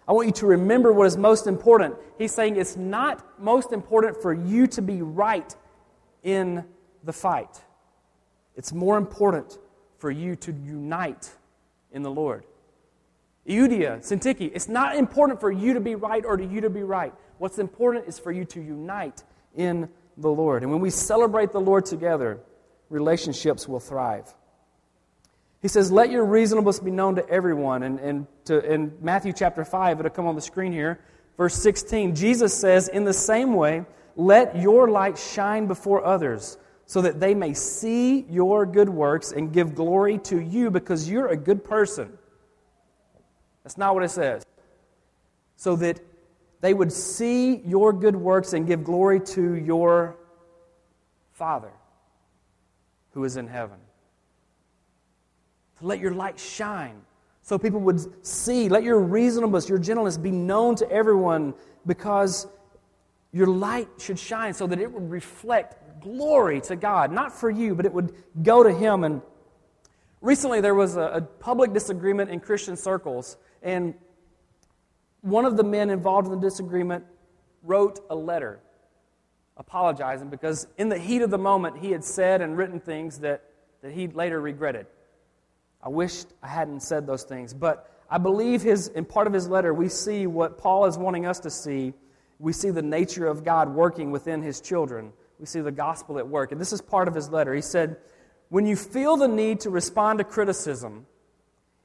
I 0.07 0.13
want 0.13 0.27
you 0.27 0.33
to 0.33 0.45
remember 0.45 0.93
what 0.93 1.07
is 1.07 1.17
most 1.17 1.47
important. 1.47 1.95
He's 2.17 2.33
saying 2.33 2.55
it's 2.55 2.77
not 2.77 3.41
most 3.41 3.73
important 3.73 4.21
for 4.21 4.33
you 4.33 4.67
to 4.67 4.81
be 4.81 5.01
right 5.01 5.53
in 6.23 6.63
the 7.03 7.13
fight, 7.13 7.61
it's 8.55 8.73
more 8.73 8.97
important 8.97 9.57
for 9.97 10.11
you 10.11 10.35
to 10.37 10.51
unite 10.51 11.31
in 11.91 12.03
the 12.03 12.11
Lord. 12.11 12.43
Euodia, 13.47 13.99
Syntyche, 13.99 14.51
it's 14.53 14.67
not 14.67 14.95
important 14.95 15.39
for 15.39 15.51
you 15.51 15.73
to 15.73 15.79
be 15.79 15.95
right 15.95 16.25
or 16.25 16.35
to 16.35 16.45
you 16.45 16.61
to 16.61 16.69
be 16.69 16.83
right. 16.83 17.13
What's 17.37 17.59
important 17.59 18.07
is 18.07 18.17
for 18.17 18.31
you 18.31 18.45
to 18.45 18.61
unite 18.61 19.23
in 19.55 19.89
the 20.17 20.29
Lord. 20.29 20.63
And 20.63 20.71
when 20.71 20.81
we 20.81 20.89
celebrate 20.89 21.51
the 21.51 21.61
Lord 21.61 21.85
together, 21.85 22.39
relationships 22.89 23.67
will 23.67 23.79
thrive. 23.79 24.33
He 25.61 25.67
says, 25.67 25.91
Let 25.91 26.09
your 26.09 26.25
reasonableness 26.25 26.79
be 26.79 26.91
known 26.91 27.15
to 27.15 27.29
everyone. 27.29 27.83
And, 27.83 27.99
and 27.99 28.27
to, 28.45 28.63
in 28.71 28.93
Matthew 29.01 29.33
chapter 29.33 29.65
5, 29.65 29.99
it'll 29.99 30.11
come 30.11 30.27
on 30.27 30.35
the 30.35 30.41
screen 30.41 30.71
here, 30.71 30.99
verse 31.37 31.55
16, 31.55 32.15
Jesus 32.15 32.53
says, 32.53 32.87
In 32.87 33.03
the 33.03 33.13
same 33.13 33.53
way, 33.53 33.85
let 34.15 34.55
your 34.55 34.89
light 34.89 35.17
shine 35.17 35.67
before 35.67 36.05
others, 36.05 36.57
so 36.85 37.01
that 37.01 37.19
they 37.19 37.33
may 37.33 37.53
see 37.53 38.21
your 38.29 38.65
good 38.65 38.89
works 38.89 39.31
and 39.31 39.51
give 39.51 39.73
glory 39.73 40.17
to 40.19 40.39
you 40.39 40.69
because 40.69 41.09
you're 41.09 41.27
a 41.27 41.37
good 41.37 41.63
person. 41.63 42.17
That's 43.63 43.77
not 43.77 43.95
what 43.95 44.03
it 44.03 44.11
says. 44.11 44.45
So 45.55 45.75
that 45.77 45.99
they 46.61 46.73
would 46.73 46.91
see 46.91 47.57
your 47.65 47.91
good 47.91 48.15
works 48.15 48.53
and 48.53 48.67
give 48.67 48.83
glory 48.83 49.19
to 49.19 49.55
your 49.55 50.17
Father 51.31 51.71
who 53.11 53.23
is 53.23 53.37
in 53.37 53.47
heaven. 53.47 53.77
To 55.79 55.87
let 55.87 55.99
your 55.99 56.13
light 56.13 56.39
shine 56.39 57.01
so 57.41 57.59
people 57.59 57.79
would 57.81 58.25
see. 58.25 58.69
Let 58.69 58.83
your 58.83 58.99
reasonableness, 58.99 59.69
your 59.69 59.77
gentleness 59.77 60.17
be 60.17 60.31
known 60.31 60.75
to 60.77 60.91
everyone 60.91 61.53
because 61.85 62.47
your 63.31 63.45
light 63.45 63.87
should 63.99 64.17
shine 64.17 64.53
so 64.53 64.65
that 64.65 64.79
it 64.79 64.91
would 64.91 65.09
reflect 65.11 65.84
glory 66.01 66.61
to 66.61 66.75
God. 66.75 67.11
Not 67.11 67.31
for 67.31 67.49
you, 67.49 67.75
but 67.75 67.85
it 67.85 67.93
would 67.93 68.13
go 68.41 68.63
to 68.63 68.71
Him. 68.71 69.03
And 69.03 69.21
recently 70.21 70.61
there 70.61 70.75
was 70.75 70.97
a, 70.97 71.01
a 71.01 71.21
public 71.21 71.73
disagreement 71.73 72.29
in 72.29 72.39
Christian 72.39 72.75
circles, 72.75 73.37
and 73.61 73.93
one 75.21 75.45
of 75.45 75.57
the 75.57 75.63
men 75.63 75.89
involved 75.89 76.27
in 76.27 76.33
the 76.33 76.39
disagreement 76.39 77.03
wrote 77.63 77.99
a 78.09 78.15
letter 78.15 78.59
apologizing 79.57 80.29
because 80.29 80.67
in 80.77 80.89
the 80.89 80.97
heat 80.97 81.21
of 81.21 81.29
the 81.29 81.37
moment 81.37 81.77
he 81.77 81.91
had 81.91 82.03
said 82.03 82.41
and 82.41 82.57
written 82.57 82.79
things 82.79 83.19
that, 83.19 83.43
that 83.81 83.91
he 83.91 84.07
later 84.07 84.39
regretted. 84.41 84.85
I 85.81 85.89
wished 85.89 86.27
I 86.43 86.47
hadn't 86.47 86.81
said 86.81 87.07
those 87.07 87.23
things, 87.23 87.53
but 87.53 87.91
I 88.09 88.17
believe 88.17 88.61
his, 88.61 88.89
in 88.89 89.05
part 89.05 89.27
of 89.27 89.33
his 89.33 89.47
letter 89.47 89.73
we 89.73 89.89
see 89.89 90.27
what 90.27 90.57
Paul 90.57 90.85
is 90.85 90.97
wanting 90.97 91.25
us 91.25 91.39
to 91.39 91.49
see. 91.49 91.93
We 92.37 92.53
see 92.53 92.69
the 92.69 92.81
nature 92.81 93.27
of 93.27 93.43
God 93.43 93.69
working 93.69 94.11
within 94.11 94.41
his 94.41 94.59
children. 94.59 95.13
We 95.39 95.45
see 95.45 95.61
the 95.61 95.71
gospel 95.71 96.17
at 96.17 96.27
work. 96.27 96.51
And 96.51 96.59
this 96.59 96.73
is 96.73 96.81
part 96.81 97.07
of 97.07 97.15
his 97.15 97.29
letter. 97.29 97.53
He 97.53 97.61
said, 97.61 97.97
When 98.49 98.65
you 98.65 98.75
feel 98.75 99.17
the 99.17 99.27
need 99.27 99.61
to 99.61 99.69
respond 99.69 100.19
to 100.19 100.25
criticism, 100.25 101.05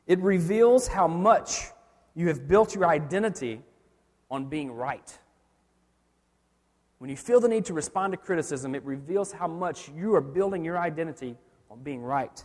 it 0.07 0.19
reveals 0.21 0.89
how 0.89 1.09
much 1.09 1.67
you 2.15 2.29
have 2.29 2.49
built 2.49 2.75
your 2.75 2.87
identity 2.87 3.61
on 4.31 4.47
being 4.47 4.71
right. 4.71 5.19
When 6.99 7.09
you 7.09 7.17
feel 7.17 7.41
the 7.41 7.49
need 7.49 7.65
to 7.67 7.73
respond 7.73 8.13
to 8.13 8.19
criticism, 8.19 8.75
it 8.75 8.85
reveals 8.85 9.33
how 9.33 9.49
much 9.49 9.89
you 9.97 10.15
are 10.15 10.21
building 10.21 10.65
your 10.65 10.79
identity 10.79 11.37
on 11.71 11.83
being 11.83 12.03
right. 12.03 12.45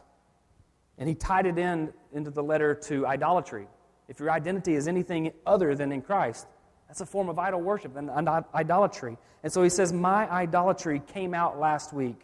And 0.98 1.10
he 1.10 1.16
tied 1.16 1.46
it 1.46 1.58
in 1.58 1.92
into 2.14 2.32
the 2.32 2.42
letter 2.42 2.74
to 2.74 3.06
idolatry. 3.06 3.68
If 4.08 4.20
your 4.20 4.32
identity 4.32 4.76
is 4.76 4.88
anything 4.88 5.34
other 5.46 5.76
than 5.76 5.92
in 5.92 6.02
Christ, 6.02 6.48
that's 6.88 7.02
a 7.02 7.06
form 7.06 7.30
of 7.30 7.40
idol 7.40 7.62
worship 7.62 7.96
and 7.96 8.10
idolatry. 8.10 9.18
And 9.44 9.52
so 9.52 9.64
he 9.64 9.70
says, 9.70 9.92
My 9.92 10.30
idolatry 10.32 11.02
came 11.14 11.34
out 11.34 11.60
last 11.60 11.94
week. 11.94 12.22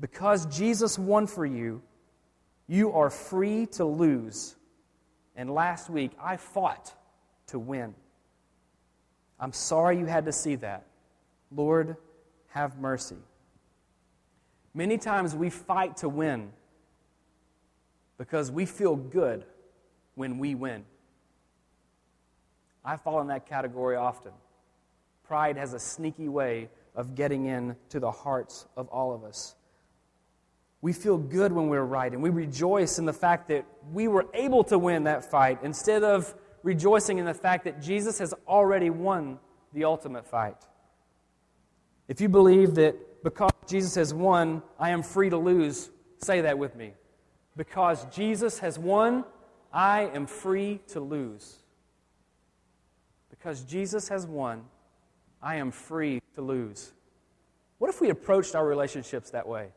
Because 0.00 0.46
Jesus 0.46 0.98
won 0.98 1.26
for 1.26 1.44
you, 1.44 1.82
you 2.66 2.92
are 2.92 3.10
free 3.10 3.66
to 3.72 3.84
lose 3.84 4.56
and 5.40 5.50
last 5.50 5.88
week, 5.88 6.12
I 6.22 6.36
fought 6.36 6.92
to 7.46 7.58
win. 7.58 7.94
I'm 9.38 9.54
sorry 9.54 9.98
you 9.98 10.04
had 10.04 10.26
to 10.26 10.32
see 10.32 10.56
that. 10.56 10.84
Lord, 11.50 11.96
have 12.48 12.78
mercy. 12.78 13.16
Many 14.74 14.98
times 14.98 15.34
we 15.34 15.48
fight 15.48 15.96
to 15.98 16.10
win 16.10 16.52
because 18.18 18.50
we 18.50 18.66
feel 18.66 18.96
good 18.96 19.46
when 20.14 20.38
we 20.38 20.54
win. 20.54 20.84
I 22.84 22.96
fall 22.96 23.20
in 23.20 23.28
that 23.28 23.46
category 23.46 23.96
often. 23.96 24.32
Pride 25.24 25.56
has 25.56 25.74
a 25.74 25.78
sneaky 25.78 26.28
way 26.28 26.68
of 26.94 27.14
getting 27.14 27.46
in 27.46 27.76
to 27.90 28.00
the 28.00 28.10
hearts 28.10 28.66
of 28.76 28.88
all 28.88 29.14
of 29.14 29.24
us. 29.24 29.54
We 30.82 30.92
feel 30.92 31.18
good 31.18 31.52
when 31.52 31.68
we're 31.68 31.84
right, 31.84 32.10
and 32.10 32.22
we 32.22 32.30
rejoice 32.30 32.98
in 32.98 33.04
the 33.04 33.12
fact 33.12 33.48
that 33.48 33.66
we 33.92 34.08
were 34.08 34.26
able 34.32 34.64
to 34.64 34.78
win 34.78 35.04
that 35.04 35.30
fight 35.30 35.58
instead 35.62 36.02
of 36.02 36.34
rejoicing 36.62 37.18
in 37.18 37.26
the 37.26 37.34
fact 37.34 37.64
that 37.64 37.82
Jesus 37.82 38.18
has 38.18 38.34
already 38.48 38.90
won 38.90 39.38
the 39.72 39.84
ultimate 39.84 40.26
fight. 40.26 40.56
If 42.08 42.20
you 42.20 42.28
believe 42.28 42.74
that 42.74 43.22
because 43.22 43.52
Jesus 43.68 43.94
has 43.94 44.12
won, 44.12 44.62
I 44.78 44.90
am 44.90 45.02
free 45.02 45.30
to 45.30 45.36
lose, 45.36 45.90
say 46.18 46.40
that 46.40 46.58
with 46.58 46.74
me. 46.74 46.94
Because 47.56 48.04
Jesus 48.06 48.58
has 48.58 48.78
won, 48.78 49.24
I 49.72 50.10
am 50.14 50.26
free 50.26 50.80
to 50.88 51.00
lose. 51.00 51.59
Because 53.40 53.64
Jesus 53.64 54.08
has 54.08 54.26
won, 54.26 54.66
I 55.42 55.56
am 55.56 55.72
free 55.72 56.20
to 56.36 56.42
lose. 56.42 56.92
What 57.78 57.90
if 57.90 58.00
we 58.00 58.10
approached 58.10 58.54
our 58.54 58.64
relationships 58.64 59.30
that 59.30 59.48
way? 59.48 59.70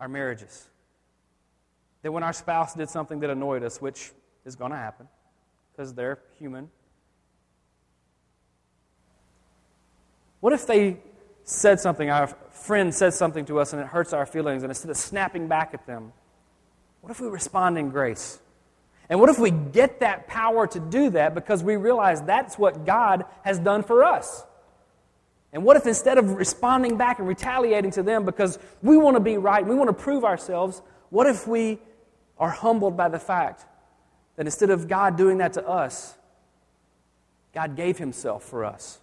our 0.00 0.08
marriages. 0.08 0.68
That 2.02 2.12
when 2.12 2.22
our 2.22 2.32
spouse 2.32 2.74
did 2.74 2.88
something 2.88 3.20
that 3.20 3.30
annoyed 3.30 3.62
us, 3.62 3.80
which 3.80 4.12
is 4.46 4.56
going 4.56 4.70
to 4.70 4.76
happen 4.76 5.06
because 5.70 5.94
they're 5.94 6.18
human, 6.38 6.70
what 10.40 10.54
if 10.54 10.66
they 10.66 10.96
said 11.44 11.78
something, 11.78 12.08
our 12.10 12.28
friend 12.50 12.94
said 12.94 13.12
something 13.12 13.44
to 13.44 13.60
us, 13.60 13.72
and 13.74 13.82
it 13.82 13.88
hurts 13.88 14.12
our 14.12 14.24
feelings, 14.24 14.62
and 14.62 14.70
instead 14.70 14.90
of 14.90 14.96
snapping 14.96 15.46
back 15.46 15.74
at 15.74 15.86
them, 15.86 16.12
what 17.02 17.10
if 17.10 17.20
we 17.20 17.28
respond 17.28 17.76
in 17.76 17.90
grace? 17.90 18.40
And 19.10 19.18
what 19.18 19.28
if 19.28 19.40
we 19.40 19.50
get 19.50 20.00
that 20.00 20.28
power 20.28 20.68
to 20.68 20.78
do 20.78 21.10
that 21.10 21.34
because 21.34 21.64
we 21.64 21.76
realize 21.76 22.22
that's 22.22 22.56
what 22.56 22.86
God 22.86 23.24
has 23.42 23.58
done 23.58 23.82
for 23.82 24.04
us? 24.04 24.44
And 25.52 25.64
what 25.64 25.76
if 25.76 25.84
instead 25.84 26.16
of 26.16 26.30
responding 26.30 26.96
back 26.96 27.18
and 27.18 27.26
retaliating 27.26 27.90
to 27.92 28.04
them 28.04 28.24
because 28.24 28.56
we 28.82 28.96
want 28.96 29.16
to 29.16 29.20
be 29.20 29.36
right, 29.36 29.66
we 29.66 29.74
want 29.74 29.88
to 29.88 29.94
prove 29.94 30.24
ourselves, 30.24 30.80
what 31.10 31.26
if 31.26 31.48
we 31.48 31.80
are 32.38 32.50
humbled 32.50 32.96
by 32.96 33.08
the 33.08 33.18
fact 33.18 33.66
that 34.36 34.46
instead 34.46 34.70
of 34.70 34.86
God 34.86 35.16
doing 35.16 35.38
that 35.38 35.54
to 35.54 35.66
us, 35.66 36.14
God 37.52 37.74
gave 37.74 37.98
Himself 37.98 38.44
for 38.44 38.64
us? 38.64 39.00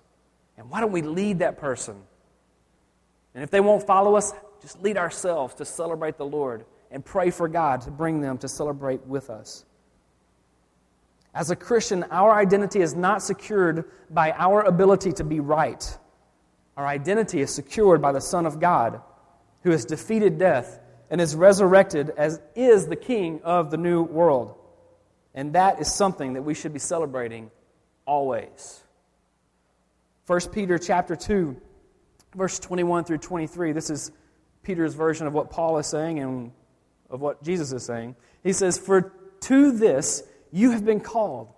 And 0.57 0.69
why 0.69 0.79
don't 0.79 0.93
we 0.93 1.01
lead 1.01 1.39
that 1.39 1.57
person? 1.57 1.97
And 3.35 3.43
if 3.43 3.51
they 3.51 3.59
won't 3.59 3.85
follow 3.85 4.15
us, 4.15 4.31
just 4.61 4.81
lead 4.81 4.97
ourselves 4.97 5.55
to 5.55 5.65
celebrate 5.65 6.17
the 6.17 6.25
Lord 6.25 6.63
and 6.91 7.03
pray 7.03 7.29
for 7.29 7.49
God 7.49 7.81
to 7.81 7.91
bring 7.91 8.21
them 8.21 8.37
to 8.37 8.47
celebrate 8.47 9.05
with 9.05 9.29
us. 9.29 9.65
As 11.37 11.51
a 11.51 11.55
Christian, 11.55 12.03
our 12.09 12.33
identity 12.33 12.81
is 12.81 12.95
not 12.95 13.21
secured 13.21 13.85
by 14.09 14.31
our 14.31 14.63
ability 14.63 15.13
to 15.13 15.23
be 15.23 15.39
right. 15.39 15.97
Our 16.75 16.87
identity 16.87 17.41
is 17.41 17.53
secured 17.53 18.01
by 18.01 18.11
the 18.11 18.21
Son 18.21 18.47
of 18.47 18.59
God, 18.59 19.01
who 19.61 19.69
has 19.69 19.85
defeated 19.85 20.39
death 20.39 20.79
and 21.11 21.21
is 21.21 21.35
resurrected 21.35 22.09
as 22.17 22.41
is 22.55 22.87
the 22.87 22.95
King 22.95 23.41
of 23.43 23.69
the 23.69 23.77
new 23.77 24.01
world. 24.01 24.55
And 25.35 25.53
that 25.53 25.79
is 25.79 25.93
something 25.93 26.33
that 26.33 26.41
we 26.41 26.55
should 26.55 26.73
be 26.73 26.79
celebrating 26.79 27.51
always. 28.07 28.81
1 30.25 30.39
Peter 30.51 30.79
chapter 30.79 31.15
2, 31.15 31.55
verse 32.35 32.57
21 32.57 33.03
through 33.03 33.19
23. 33.19 33.73
This 33.73 33.91
is 33.91 34.11
Peter's 34.63 34.95
version 34.95 35.27
of 35.27 35.33
what 35.33 35.51
Paul 35.51 35.77
is 35.77 35.85
saying 35.85 36.17
and 36.17 36.51
of 37.11 37.21
what 37.21 37.43
Jesus 37.43 37.71
is 37.73 37.85
saying. 37.85 38.15
He 38.41 38.53
says, 38.53 38.79
For 38.79 39.13
to 39.41 39.71
this 39.71 40.23
you 40.51 40.71
have 40.71 40.85
been 40.85 40.99
called, 40.99 41.49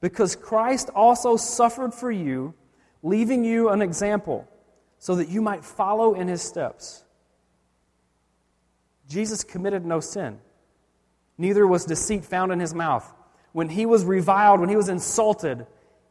because 0.00 0.36
Christ 0.36 0.90
also 0.94 1.36
suffered 1.36 1.92
for 1.92 2.10
you, 2.10 2.54
leaving 3.02 3.44
you 3.44 3.68
an 3.68 3.82
example, 3.82 4.48
so 4.98 5.16
that 5.16 5.28
you 5.28 5.42
might 5.42 5.64
follow 5.64 6.14
in 6.14 6.28
his 6.28 6.42
steps. 6.42 7.04
Jesus 9.08 9.44
committed 9.44 9.86
no 9.86 10.00
sin, 10.00 10.38
neither 11.36 11.66
was 11.66 11.84
deceit 11.84 12.24
found 12.24 12.52
in 12.52 12.60
his 12.60 12.74
mouth. 12.74 13.14
When 13.52 13.70
he 13.70 13.86
was 13.86 14.04
reviled, 14.04 14.60
when 14.60 14.68
he 14.68 14.76
was 14.76 14.88
insulted, 14.88 15.66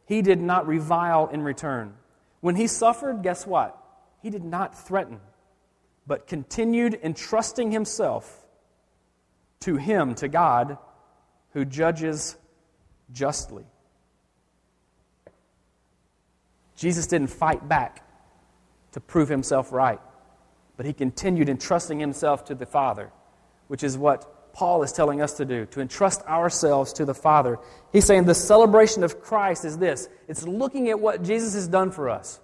he 0.05 0.21
did 0.21 0.41
not 0.41 0.67
revile 0.67 1.27
in 1.27 1.43
return. 1.43 1.93
When 2.39 2.55
he 2.55 2.67
suffered, 2.67 3.23
guess 3.23 3.45
what? 3.45 3.77
He 4.21 4.29
did 4.29 4.43
not 4.43 4.77
threaten, 4.77 5.19
but 6.07 6.27
continued 6.27 6.99
entrusting 7.03 7.71
himself 7.71 8.45
to 9.61 9.75
him, 9.75 10.15
to 10.15 10.27
God, 10.27 10.77
who 11.53 11.65
judges 11.65 12.37
justly. 13.11 13.65
Jesus 16.75 17.07
didn't 17.07 17.29
fight 17.29 17.67
back 17.67 18.07
to 18.91 18.99
prove 18.99 19.29
himself 19.29 19.71
right, 19.71 19.99
but 20.75 20.85
he 20.85 20.93
continued 20.93 21.49
entrusting 21.49 21.99
himself 21.99 22.45
to 22.45 22.55
the 22.55 22.65
Father, 22.65 23.11
which 23.67 23.83
is 23.83 23.97
what 23.97 24.53
Paul 24.53 24.83
is 24.83 24.91
telling 24.91 25.21
us 25.21 25.33
to 25.33 25.45
do, 25.45 25.65
to 25.67 25.81
entrust 25.81 26.21
ourselves 26.23 26.93
to 26.93 27.05
the 27.05 27.13
Father. 27.13 27.59
He's 27.91 28.05
saying 28.05 28.25
the 28.25 28.35
celebration 28.35 29.03
of 29.03 29.21
Christ 29.21 29.65
is 29.65 29.77
this 29.77 30.09
it's 30.27 30.43
looking 30.47 30.89
at 30.89 30.99
what 30.99 31.23
Jesus 31.23 31.53
has 31.53 31.67
done 31.67 31.91
for 31.91 32.09
us. 32.09 32.39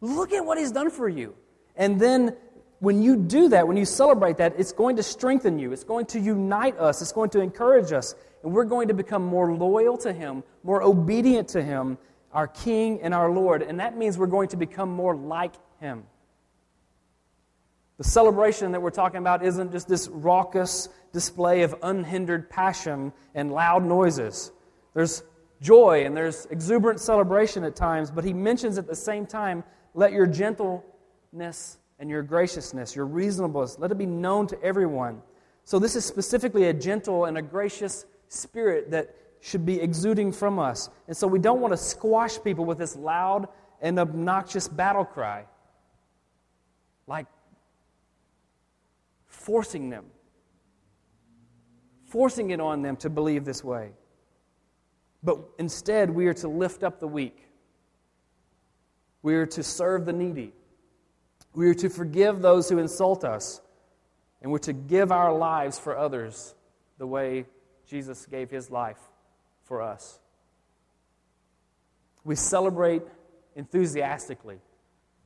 Look 0.00 0.32
at 0.32 0.44
what 0.44 0.58
he's 0.58 0.72
done 0.72 0.90
for 0.90 1.08
you. 1.08 1.34
And 1.76 2.00
then 2.00 2.36
when 2.80 3.02
you 3.02 3.16
do 3.16 3.48
that, 3.50 3.68
when 3.68 3.76
you 3.76 3.84
celebrate 3.84 4.38
that, 4.38 4.54
it's 4.58 4.72
going 4.72 4.96
to 4.96 5.02
strengthen 5.02 5.58
you. 5.58 5.72
It's 5.72 5.84
going 5.84 6.06
to 6.06 6.20
unite 6.20 6.78
us. 6.78 7.02
It's 7.02 7.12
going 7.12 7.30
to 7.30 7.40
encourage 7.40 7.92
us. 7.92 8.14
And 8.42 8.52
we're 8.52 8.64
going 8.64 8.88
to 8.88 8.94
become 8.94 9.24
more 9.24 9.54
loyal 9.54 9.98
to 9.98 10.12
him, 10.12 10.42
more 10.62 10.82
obedient 10.82 11.48
to 11.48 11.62
him, 11.62 11.98
our 12.32 12.48
King 12.48 13.00
and 13.02 13.12
our 13.12 13.30
Lord. 13.30 13.62
And 13.62 13.80
that 13.80 13.98
means 13.98 14.16
we're 14.16 14.26
going 14.26 14.48
to 14.48 14.56
become 14.56 14.90
more 14.90 15.14
like 15.14 15.52
him. 15.78 16.04
The 17.98 18.04
celebration 18.04 18.72
that 18.72 18.80
we're 18.80 18.90
talking 18.90 19.18
about 19.18 19.44
isn't 19.44 19.72
just 19.72 19.86
this 19.86 20.08
raucous 20.08 20.88
display 21.12 21.62
of 21.62 21.74
unhindered 21.82 22.48
passion 22.48 23.12
and 23.34 23.52
loud 23.52 23.84
noises. 23.84 24.52
There's 24.94 25.22
joy 25.60 26.06
and 26.06 26.16
there's 26.16 26.46
exuberant 26.46 26.98
celebration 26.98 27.62
at 27.64 27.76
times, 27.76 28.10
but 28.10 28.24
he 28.24 28.32
mentions 28.32 28.78
at 28.78 28.86
the 28.86 28.96
same 28.96 29.26
time, 29.26 29.64
let 29.92 30.12
your 30.12 30.26
gentleness 30.26 31.76
and 32.00 32.08
your 32.08 32.22
graciousness, 32.22 32.96
your 32.96 33.04
reasonableness, 33.06 33.78
let 33.78 33.92
it 33.92 33.98
be 33.98 34.06
known 34.06 34.46
to 34.48 34.60
everyone. 34.62 35.22
So, 35.64 35.78
this 35.78 35.94
is 35.94 36.04
specifically 36.04 36.64
a 36.64 36.72
gentle 36.72 37.26
and 37.26 37.38
a 37.38 37.42
gracious 37.42 38.06
spirit 38.28 38.90
that 38.90 39.14
should 39.40 39.64
be 39.64 39.80
exuding 39.80 40.32
from 40.32 40.58
us. 40.58 40.88
And 41.06 41.16
so, 41.16 41.28
we 41.28 41.38
don't 41.38 41.60
want 41.60 41.72
to 41.72 41.76
squash 41.76 42.42
people 42.42 42.64
with 42.64 42.78
this 42.78 42.96
loud 42.96 43.46
and 43.82 43.98
obnoxious 43.98 44.66
battle 44.66 45.04
cry, 45.04 45.44
like 47.06 47.26
forcing 49.26 49.90
them, 49.90 50.06
forcing 52.06 52.50
it 52.50 52.60
on 52.60 52.80
them 52.80 52.96
to 52.96 53.10
believe 53.10 53.44
this 53.44 53.62
way. 53.62 53.90
But 55.22 55.38
instead, 55.58 56.08
we 56.08 56.26
are 56.28 56.34
to 56.34 56.48
lift 56.48 56.82
up 56.82 56.98
the 56.98 57.06
weak. 57.06 57.46
We 59.22 59.34
are 59.34 59.44
to 59.46 59.62
serve 59.62 60.06
the 60.06 60.14
needy. 60.14 60.54
We 61.54 61.68
are 61.68 61.74
to 61.74 61.88
forgive 61.88 62.42
those 62.42 62.68
who 62.68 62.78
insult 62.78 63.24
us. 63.24 63.60
And 64.42 64.50
we're 64.50 64.58
to 64.58 64.72
give 64.72 65.12
our 65.12 65.36
lives 65.36 65.78
for 65.78 65.96
others 65.96 66.54
the 66.98 67.06
way 67.06 67.44
Jesus 67.86 68.26
gave 68.26 68.50
his 68.50 68.70
life 68.70 68.98
for 69.64 69.82
us. 69.82 70.18
We 72.24 72.36
celebrate 72.36 73.02
enthusiastically. 73.56 74.58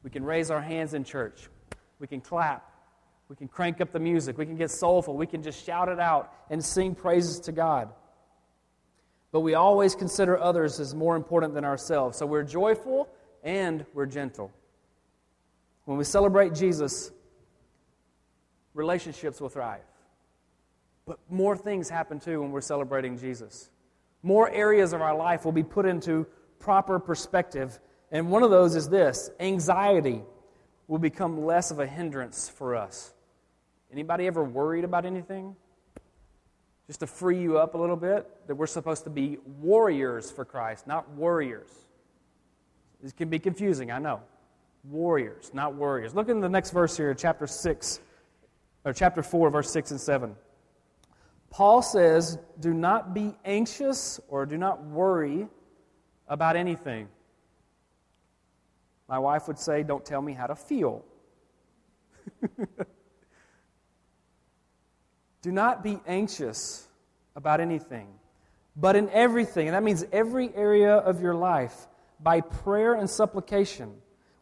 We 0.02 0.10
can 0.10 0.24
raise 0.24 0.50
our 0.50 0.60
hands 0.60 0.94
in 0.94 1.04
church. 1.04 1.48
We 1.98 2.06
can 2.06 2.20
clap. 2.20 2.70
We 3.28 3.36
can 3.36 3.48
crank 3.48 3.80
up 3.80 3.92
the 3.92 4.00
music. 4.00 4.36
We 4.36 4.46
can 4.46 4.56
get 4.56 4.70
soulful. 4.70 5.16
We 5.16 5.26
can 5.26 5.42
just 5.42 5.64
shout 5.64 5.88
it 5.88 6.00
out 6.00 6.32
and 6.50 6.64
sing 6.64 6.94
praises 6.94 7.40
to 7.40 7.52
God. 7.52 7.90
But 9.32 9.40
we 9.40 9.54
always 9.54 9.94
consider 9.94 10.38
others 10.38 10.78
as 10.78 10.94
more 10.94 11.16
important 11.16 11.54
than 11.54 11.64
ourselves. 11.64 12.18
So 12.18 12.26
we're 12.26 12.44
joyful 12.44 13.08
and 13.42 13.84
we're 13.94 14.06
gentle. 14.06 14.52
When 15.84 15.98
we 15.98 16.04
celebrate 16.04 16.54
Jesus, 16.54 17.12
relationships 18.72 19.40
will 19.40 19.48
thrive. 19.48 19.84
But 21.06 21.18
more 21.28 21.56
things 21.56 21.88
happen 21.88 22.18
too 22.18 22.40
when 22.40 22.50
we're 22.50 22.62
celebrating 22.62 23.18
Jesus. 23.18 23.70
More 24.22 24.50
areas 24.50 24.92
of 24.92 25.02
our 25.02 25.14
life 25.14 25.44
will 25.44 25.52
be 25.52 25.62
put 25.62 25.84
into 25.84 26.26
proper 26.58 26.98
perspective. 26.98 27.78
And 28.10 28.30
one 28.30 28.42
of 28.42 28.50
those 28.50 28.74
is 28.74 28.88
this 28.88 29.30
anxiety 29.38 30.22
will 30.88 30.98
become 30.98 31.44
less 31.44 31.70
of 31.70 31.78
a 31.78 31.86
hindrance 31.86 32.48
for 32.48 32.74
us. 32.74 33.12
Anybody 33.92 34.26
ever 34.26 34.42
worried 34.42 34.84
about 34.84 35.04
anything? 35.04 35.56
Just 36.86 37.00
to 37.00 37.06
free 37.06 37.40
you 37.40 37.58
up 37.58 37.74
a 37.74 37.78
little 37.78 37.96
bit, 37.96 38.28
that 38.46 38.54
we're 38.54 38.66
supposed 38.66 39.04
to 39.04 39.10
be 39.10 39.38
warriors 39.60 40.30
for 40.30 40.44
Christ, 40.44 40.86
not 40.86 41.10
worriers. 41.14 41.70
This 43.02 43.12
can 43.12 43.28
be 43.28 43.38
confusing, 43.38 43.90
I 43.90 43.98
know. 43.98 44.20
Warriors, 44.84 45.50
not 45.54 45.74
worriers. 45.74 46.14
Look 46.14 46.28
in 46.28 46.40
the 46.40 46.48
next 46.48 46.70
verse 46.70 46.96
here, 46.96 47.12
chapter 47.14 47.46
6, 47.46 48.00
or 48.84 48.92
chapter 48.92 49.22
4, 49.22 49.50
verse 49.50 49.70
6 49.70 49.92
and 49.92 50.00
7. 50.00 50.36
Paul 51.50 51.82
says, 51.82 52.38
Do 52.60 52.74
not 52.74 53.14
be 53.14 53.34
anxious 53.44 54.20
or 54.28 54.44
do 54.44 54.58
not 54.58 54.82
worry 54.84 55.48
about 56.28 56.56
anything. 56.56 57.08
My 59.08 59.18
wife 59.18 59.46
would 59.48 59.58
say, 59.58 59.82
Don't 59.82 60.04
tell 60.04 60.20
me 60.20 60.32
how 60.32 60.46
to 60.46 60.56
feel. 60.56 61.04
Do 65.42 65.52
not 65.52 65.84
be 65.84 66.00
anxious 66.06 66.88
about 67.36 67.60
anything, 67.60 68.08
but 68.74 68.96
in 68.96 69.10
everything, 69.10 69.68
and 69.68 69.74
that 69.74 69.82
means 69.82 70.02
every 70.10 70.50
area 70.54 70.94
of 70.96 71.20
your 71.20 71.34
life, 71.34 71.86
by 72.18 72.40
prayer 72.40 72.94
and 72.94 73.10
supplication, 73.10 73.92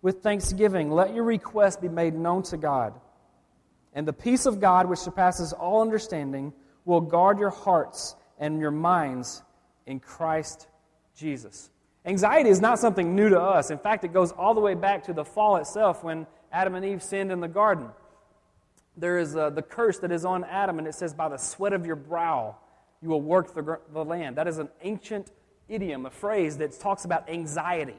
with 0.02 0.22
thanksgiving, 0.22 0.90
let 0.90 1.14
your 1.14 1.24
request 1.24 1.80
be 1.80 1.88
made 1.88 2.14
known 2.14 2.42
to 2.44 2.56
God. 2.56 2.92
And 3.94 4.06
the 4.06 4.12
peace 4.12 4.46
of 4.46 4.60
God, 4.60 4.88
which 4.88 4.98
surpasses 4.98 5.52
all 5.52 5.80
understanding, 5.80 6.52
will 6.84 7.00
guard 7.00 7.38
your 7.38 7.50
hearts 7.50 8.16
and 8.38 8.60
your 8.60 8.70
minds 8.70 9.42
in 9.86 10.00
Christ 10.00 10.66
Jesus. 11.16 11.70
Anxiety 12.04 12.50
is 12.50 12.60
not 12.60 12.78
something 12.78 13.14
new 13.14 13.28
to 13.28 13.40
us. 13.40 13.70
In 13.70 13.78
fact, 13.78 14.02
it 14.02 14.12
goes 14.12 14.32
all 14.32 14.54
the 14.54 14.60
way 14.60 14.74
back 14.74 15.04
to 15.04 15.12
the 15.12 15.24
fall 15.24 15.56
itself 15.56 16.02
when 16.02 16.26
Adam 16.50 16.74
and 16.74 16.84
Eve 16.84 17.02
sinned 17.02 17.30
in 17.30 17.40
the 17.40 17.48
garden. 17.48 17.88
There 18.96 19.18
is 19.18 19.36
uh, 19.36 19.50
the 19.50 19.62
curse 19.62 19.98
that 20.00 20.10
is 20.10 20.24
on 20.24 20.44
Adam, 20.44 20.78
and 20.78 20.88
it 20.88 20.94
says, 20.94 21.14
By 21.14 21.28
the 21.28 21.36
sweat 21.36 21.72
of 21.72 21.86
your 21.86 21.96
brow 21.96 22.56
you 23.00 23.08
will 23.08 23.20
work 23.20 23.54
the, 23.54 23.80
the 23.92 24.04
land. 24.04 24.36
That 24.36 24.48
is 24.48 24.58
an 24.58 24.68
ancient 24.82 25.30
idiom, 25.68 26.06
a 26.06 26.10
phrase 26.10 26.56
that 26.58 26.78
talks 26.78 27.04
about 27.04 27.28
anxiety. 27.28 27.98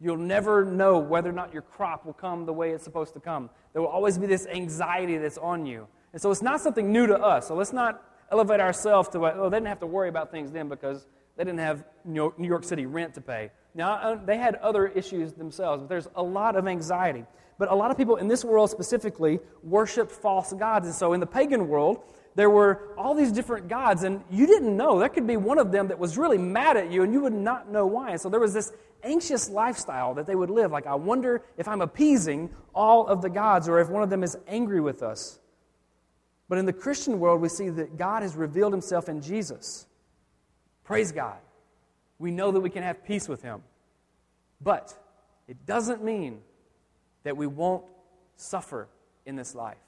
You'll 0.00 0.16
never 0.16 0.64
know 0.64 0.98
whether 0.98 1.30
or 1.30 1.32
not 1.32 1.52
your 1.52 1.62
crop 1.62 2.06
will 2.06 2.12
come 2.12 2.46
the 2.46 2.52
way 2.52 2.70
it's 2.70 2.84
supposed 2.84 3.14
to 3.14 3.20
come. 3.20 3.50
There 3.72 3.82
will 3.82 3.88
always 3.88 4.16
be 4.16 4.26
this 4.26 4.46
anxiety 4.46 5.16
that's 5.18 5.38
on 5.38 5.66
you. 5.66 5.88
And 6.12 6.22
so 6.22 6.30
it's 6.30 6.42
not 6.42 6.60
something 6.60 6.92
new 6.92 7.06
to 7.06 7.18
us. 7.18 7.48
So 7.48 7.54
let's 7.54 7.72
not 7.72 8.02
elevate 8.30 8.60
ourselves 8.60 9.08
to, 9.10 9.18
oh, 9.18 9.50
they 9.50 9.56
didn't 9.56 9.68
have 9.68 9.80
to 9.80 9.86
worry 9.86 10.08
about 10.08 10.30
things 10.30 10.52
then 10.52 10.68
because 10.68 11.06
they 11.36 11.44
didn't 11.44 11.60
have 11.60 11.84
New 12.04 12.32
York 12.38 12.64
City 12.64 12.86
rent 12.86 13.14
to 13.14 13.20
pay. 13.20 13.50
Now, 13.74 13.94
uh, 13.94 14.18
they 14.24 14.38
had 14.38 14.56
other 14.56 14.86
issues 14.86 15.32
themselves, 15.32 15.82
but 15.82 15.88
there's 15.88 16.08
a 16.16 16.22
lot 16.22 16.56
of 16.56 16.66
anxiety. 16.66 17.24
But 17.58 17.70
a 17.70 17.74
lot 17.74 17.90
of 17.90 17.96
people 17.96 18.16
in 18.16 18.28
this 18.28 18.44
world 18.44 18.70
specifically 18.70 19.40
worship 19.62 20.10
false 20.10 20.52
gods. 20.52 20.86
And 20.86 20.94
so 20.94 21.12
in 21.12 21.20
the 21.20 21.26
pagan 21.26 21.68
world, 21.68 22.02
there 22.38 22.48
were 22.48 22.94
all 22.96 23.14
these 23.14 23.32
different 23.32 23.66
gods, 23.66 24.04
and 24.04 24.22
you 24.30 24.46
didn't 24.46 24.76
know. 24.76 25.00
There 25.00 25.08
could 25.08 25.26
be 25.26 25.36
one 25.36 25.58
of 25.58 25.72
them 25.72 25.88
that 25.88 25.98
was 25.98 26.16
really 26.16 26.38
mad 26.38 26.76
at 26.76 26.88
you, 26.88 27.02
and 27.02 27.12
you 27.12 27.20
would 27.22 27.32
not 27.32 27.68
know 27.68 27.84
why. 27.84 28.12
And 28.12 28.20
so 28.20 28.28
there 28.28 28.38
was 28.38 28.54
this 28.54 28.72
anxious 29.02 29.50
lifestyle 29.50 30.14
that 30.14 30.26
they 30.28 30.36
would 30.36 30.48
live. 30.48 30.70
Like, 30.70 30.86
I 30.86 30.94
wonder 30.94 31.42
if 31.56 31.66
I'm 31.66 31.80
appeasing 31.80 32.50
all 32.72 33.08
of 33.08 33.22
the 33.22 33.28
gods, 33.28 33.68
or 33.68 33.80
if 33.80 33.88
one 33.88 34.04
of 34.04 34.08
them 34.08 34.22
is 34.22 34.38
angry 34.46 34.80
with 34.80 35.02
us. 35.02 35.40
But 36.48 36.58
in 36.58 36.64
the 36.64 36.72
Christian 36.72 37.18
world, 37.18 37.40
we 37.40 37.48
see 37.48 37.70
that 37.70 37.96
God 37.96 38.22
has 38.22 38.36
revealed 38.36 38.72
himself 38.72 39.08
in 39.08 39.20
Jesus. 39.20 39.88
Praise 40.84 41.10
God. 41.10 41.38
We 42.20 42.30
know 42.30 42.52
that 42.52 42.60
we 42.60 42.70
can 42.70 42.84
have 42.84 43.04
peace 43.04 43.28
with 43.28 43.42
him. 43.42 43.64
But 44.60 44.94
it 45.48 45.66
doesn't 45.66 46.04
mean 46.04 46.38
that 47.24 47.36
we 47.36 47.48
won't 47.48 47.82
suffer 48.36 48.86
in 49.26 49.34
this 49.34 49.56
life. 49.56 49.78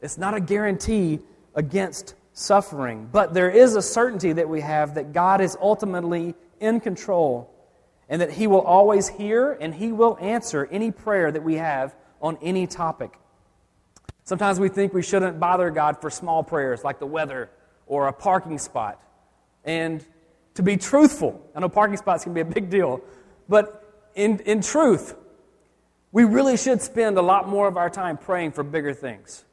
It's 0.00 0.18
not 0.18 0.34
a 0.34 0.40
guarantee 0.40 1.20
against 1.54 2.14
suffering, 2.32 3.08
but 3.10 3.34
there 3.34 3.50
is 3.50 3.74
a 3.74 3.82
certainty 3.82 4.32
that 4.32 4.48
we 4.48 4.60
have 4.60 4.94
that 4.94 5.12
God 5.12 5.40
is 5.40 5.56
ultimately 5.60 6.34
in 6.60 6.80
control 6.80 7.52
and 8.08 8.22
that 8.22 8.30
He 8.30 8.46
will 8.46 8.60
always 8.60 9.08
hear 9.08 9.52
and 9.52 9.74
He 9.74 9.92
will 9.92 10.16
answer 10.20 10.68
any 10.70 10.90
prayer 10.90 11.32
that 11.32 11.42
we 11.42 11.54
have 11.54 11.94
on 12.22 12.38
any 12.40 12.66
topic. 12.66 13.18
Sometimes 14.24 14.60
we 14.60 14.68
think 14.68 14.92
we 14.92 15.02
shouldn't 15.02 15.40
bother 15.40 15.70
God 15.70 16.00
for 16.00 16.10
small 16.10 16.42
prayers 16.42 16.84
like 16.84 16.98
the 16.98 17.06
weather 17.06 17.50
or 17.86 18.08
a 18.08 18.12
parking 18.12 18.58
spot. 18.58 19.02
And 19.64 20.04
to 20.54 20.62
be 20.62 20.76
truthful, 20.76 21.40
I 21.54 21.60
know 21.60 21.68
parking 21.68 21.96
spots 21.96 22.24
can 22.24 22.34
be 22.34 22.40
a 22.40 22.44
big 22.44 22.70
deal, 22.70 23.00
but 23.48 24.10
in, 24.14 24.40
in 24.40 24.60
truth, 24.60 25.14
we 26.12 26.24
really 26.24 26.56
should 26.56 26.82
spend 26.82 27.18
a 27.18 27.22
lot 27.22 27.48
more 27.48 27.68
of 27.68 27.76
our 27.76 27.90
time 27.90 28.16
praying 28.16 28.52
for 28.52 28.62
bigger 28.62 28.94
things. 28.94 29.44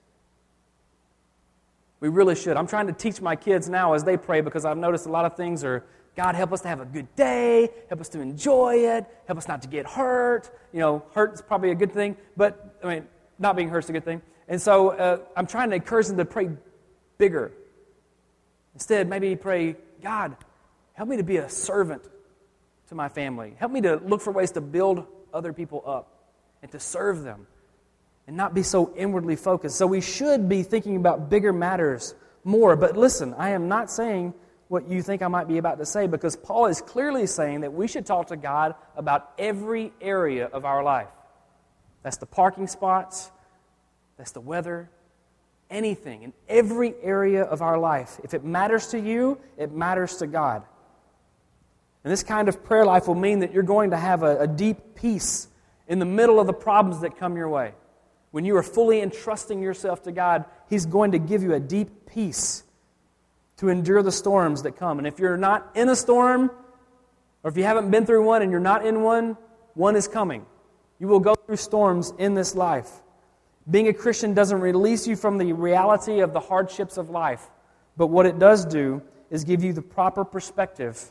We 1.99 2.09
really 2.09 2.35
should. 2.35 2.57
I'm 2.57 2.67
trying 2.67 2.87
to 2.87 2.93
teach 2.93 3.21
my 3.21 3.35
kids 3.35 3.69
now 3.69 3.93
as 3.93 4.03
they 4.03 4.17
pray 4.17 4.41
because 4.41 4.65
I've 4.65 4.77
noticed 4.77 5.05
a 5.05 5.11
lot 5.11 5.25
of 5.25 5.35
things 5.35 5.63
are 5.63 5.85
God, 6.15 6.35
help 6.35 6.53
us 6.53 6.61
to 6.61 6.69
have 6.69 6.79
a 6.79 6.85
good 6.85 7.13
day, 7.15 7.69
help 7.89 7.99
us 7.99 8.09
to 8.09 8.21
enjoy 8.21 8.75
it, 8.75 9.05
help 9.27 9.37
us 9.37 9.47
not 9.47 9.61
to 9.63 9.67
get 9.67 9.85
hurt. 9.85 10.49
You 10.71 10.79
know, 10.79 11.03
hurt 11.13 11.33
is 11.33 11.41
probably 11.41 11.71
a 11.71 11.75
good 11.75 11.91
thing, 11.91 12.15
but 12.37 12.77
I 12.83 12.87
mean, 12.87 13.07
not 13.37 13.55
being 13.55 13.67
hurt 13.67 13.83
is 13.83 13.89
a 13.89 13.93
good 13.93 14.05
thing. 14.05 14.21
And 14.47 14.61
so 14.61 14.89
uh, 14.89 15.19
I'm 15.35 15.45
trying 15.45 15.69
to 15.71 15.75
encourage 15.75 16.07
them 16.07 16.17
to 16.17 16.25
pray 16.25 16.49
bigger. 17.17 17.51
Instead, 18.73 19.09
maybe 19.09 19.35
pray, 19.35 19.75
God, 20.01 20.37
help 20.93 21.09
me 21.09 21.17
to 21.17 21.23
be 21.23 21.37
a 21.37 21.49
servant 21.49 22.03
to 22.89 22.95
my 22.95 23.09
family. 23.09 23.55
Help 23.57 23.71
me 23.71 23.81
to 23.81 23.97
look 23.97 24.21
for 24.21 24.31
ways 24.31 24.51
to 24.51 24.61
build 24.61 25.05
other 25.33 25.51
people 25.51 25.83
up 25.85 26.31
and 26.61 26.71
to 26.71 26.79
serve 26.79 27.23
them 27.23 27.47
and 28.27 28.35
not 28.35 28.53
be 28.53 28.63
so 28.63 28.93
inwardly 28.95 29.35
focused. 29.35 29.77
So 29.77 29.87
we 29.87 30.01
should 30.01 30.49
be 30.49 30.63
thinking 30.63 30.95
about 30.95 31.29
bigger 31.29 31.53
matters 31.53 32.15
more. 32.43 32.75
But 32.75 32.97
listen, 32.97 33.33
I 33.37 33.51
am 33.51 33.67
not 33.67 33.91
saying 33.91 34.33
what 34.67 34.89
you 34.89 35.01
think 35.01 35.21
I 35.21 35.27
might 35.27 35.47
be 35.47 35.57
about 35.57 35.77
to 35.77 35.85
say 35.85 36.07
because 36.07 36.35
Paul 36.35 36.65
is 36.65 36.81
clearly 36.81 37.27
saying 37.27 37.61
that 37.61 37.73
we 37.73 37.87
should 37.87 38.05
talk 38.05 38.27
to 38.27 38.35
God 38.35 38.75
about 38.95 39.31
every 39.37 39.93
area 40.01 40.47
of 40.47 40.65
our 40.65 40.83
life. 40.83 41.07
That's 42.01 42.17
the 42.17 42.25
parking 42.25 42.67
spots, 42.67 43.31
that's 44.17 44.31
the 44.31 44.41
weather, 44.41 44.89
anything 45.69 46.23
in 46.23 46.33
every 46.47 46.93
area 47.01 47.43
of 47.43 47.61
our 47.61 47.77
life. 47.77 48.19
If 48.23 48.33
it 48.33 48.43
matters 48.43 48.87
to 48.87 48.99
you, 48.99 49.39
it 49.57 49.71
matters 49.71 50.17
to 50.17 50.27
God. 50.27 50.63
And 52.03 52.11
this 52.11 52.23
kind 52.23 52.47
of 52.47 52.63
prayer 52.63 52.85
life 52.85 53.07
will 53.07 53.15
mean 53.15 53.39
that 53.39 53.51
you're 53.51 53.63
going 53.63 53.89
to 53.91 53.97
have 53.97 54.21
a, 54.21 54.41
a 54.41 54.47
deep 54.47 54.95
peace 54.95 55.47
in 55.87 55.99
the 55.99 56.05
middle 56.05 56.39
of 56.39 56.47
the 56.47 56.53
problems 56.53 57.01
that 57.01 57.17
come 57.17 57.35
your 57.35 57.49
way. 57.49 57.73
When 58.35 58.43
you 58.43 58.57
are 58.57 58.63
fully 58.63 58.99
entrusting 58.99 59.61
yourself 59.61 60.03
to 60.03 60.11
God, 60.11 60.43
He's 60.69 60.85
going 60.85 61.13
to 61.13 61.19
give 61.19 61.41
you 61.41 61.53
a 61.53 61.59
deep 61.61 62.05
peace 62.05 62.65
to 63.55 63.69
endure 63.69 64.03
the 64.03 64.11
storms 64.11 64.63
that 64.63 64.75
come. 64.75 64.97
And 64.97 65.07
if 65.07 65.19
you're 65.19 65.37
not 65.37 65.71
in 65.73 65.87
a 65.87 65.95
storm, 65.95 66.51
or 67.43 67.49
if 67.49 67.55
you 67.55 67.63
haven't 67.63 67.91
been 67.91 68.05
through 68.05 68.25
one 68.25 68.41
and 68.41 68.51
you're 68.51 68.59
not 68.59 68.85
in 68.85 69.03
one, 69.03 69.37
one 69.73 69.95
is 69.95 70.09
coming. 70.09 70.45
You 70.99 71.07
will 71.07 71.21
go 71.21 71.33
through 71.33 71.55
storms 71.55 72.11
in 72.17 72.33
this 72.33 72.55
life. 72.55 72.91
Being 73.71 73.87
a 73.87 73.93
Christian 73.93 74.33
doesn't 74.33 74.59
release 74.59 75.07
you 75.07 75.15
from 75.15 75.37
the 75.37 75.53
reality 75.53 76.19
of 76.19 76.33
the 76.33 76.41
hardships 76.41 76.97
of 76.97 77.09
life, 77.09 77.49
but 77.95 78.07
what 78.07 78.25
it 78.25 78.37
does 78.37 78.65
do 78.65 79.01
is 79.29 79.45
give 79.45 79.63
you 79.63 79.71
the 79.71 79.81
proper 79.81 80.25
perspective 80.25 81.09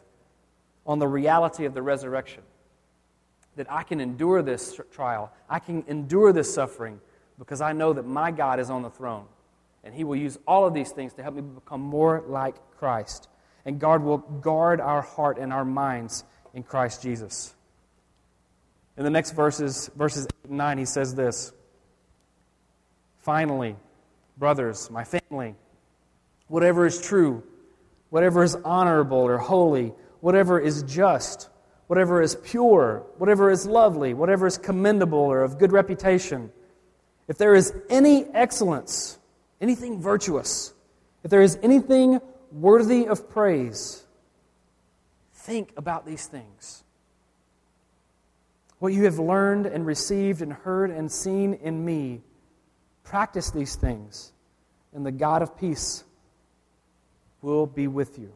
on 0.87 0.99
the 0.99 1.09
reality 1.09 1.65
of 1.65 1.73
the 1.73 1.81
resurrection. 1.81 2.43
That 3.57 3.73
I 3.73 3.83
can 3.83 4.03
endure 4.03 4.43
this 4.43 4.79
trial, 4.93 5.33
I 5.49 5.59
can 5.59 5.85
endure 5.89 6.31
this 6.31 6.53
suffering 6.53 7.01
because 7.39 7.61
I 7.61 7.73
know 7.73 7.93
that 7.93 8.07
my 8.07 8.31
God 8.31 8.61
is 8.61 8.71
on 8.71 8.83
the 8.83 8.91
throne. 8.91 9.27
And 9.83 9.95
He 9.95 10.05
will 10.05 10.17
use 10.17 10.39
all 10.47 10.67
of 10.67 10.75
these 10.75 10.91
things 10.91 11.13
to 11.15 11.23
help 11.23 11.35
me 11.35 11.43
become 11.43 11.81
more 11.81 12.25
like 12.27 12.57
Christ. 12.79 13.29
And 13.65 13.79
God 13.79 14.03
will 14.03 14.19
guard 14.19 14.81
our 14.81 15.03
heart 15.03 15.39
and 15.39 15.53
our 15.53 15.65
minds 15.65 16.25
in 16.55 16.63
Christ 16.63 17.03
Jesus. 17.03 17.55
In 18.97 19.05
the 19.05 19.11
next 19.11 19.33
verses, 19.33 19.91
verses 19.97 20.27
8 20.45 20.51
and 20.51 20.59
9, 20.59 20.79
he 20.79 20.85
says 20.85 21.15
this 21.15 21.53
Finally, 23.19 23.77
brothers, 24.39 24.91
my 24.91 25.05
family, 25.05 25.55
whatever 26.49 26.87
is 26.87 27.01
true, 27.01 27.43
whatever 28.11 28.43
is 28.43 28.55
honorable 28.65 29.19
or 29.19 29.39
holy, 29.39 29.93
whatever 30.21 30.61
is 30.61 30.83
just, 30.85 31.49
whatever 31.89 32.23
is 32.23 32.37
pure, 32.37 33.05
whatever 33.19 33.51
is 33.51 33.67
lovely, 33.67 34.15
whatever 34.15 34.47
is 34.47 34.57
commendable 34.57 35.19
or 35.19 35.43
of 35.43 35.59
good 35.59 35.73
reputation 35.73 36.51
if 37.29 37.39
there 37.39 37.55
is 37.55 37.75
any 37.89 38.25
excellence, 38.27 39.19
anything 39.61 40.01
virtuous, 40.01 40.73
if 41.23 41.31
there 41.31 41.43
is 41.43 41.59
anything 41.63 42.21
worthy 42.53 43.07
of 43.07 43.29
praise, 43.31 44.05
think 45.33 45.73
about 45.77 46.07
these 46.07 46.27
things. 46.27 46.85
What 48.79 48.93
you 48.93 49.05
have 49.05 49.19
learned 49.19 49.67
and 49.67 49.87
received 49.87 50.43
and 50.43 50.53
heard 50.53 50.91
and 50.91 51.11
seen 51.11 51.55
in 51.55 51.85
me, 51.85 52.21
practice 53.03 53.51
these 53.51 53.77
things, 53.77 54.33
and 54.93 55.05
the 55.07 55.13
God 55.13 55.43
of 55.43 55.57
peace 55.57 56.05
will 57.41 57.67
be 57.67 57.87
with 57.87 58.19
you. 58.19 58.33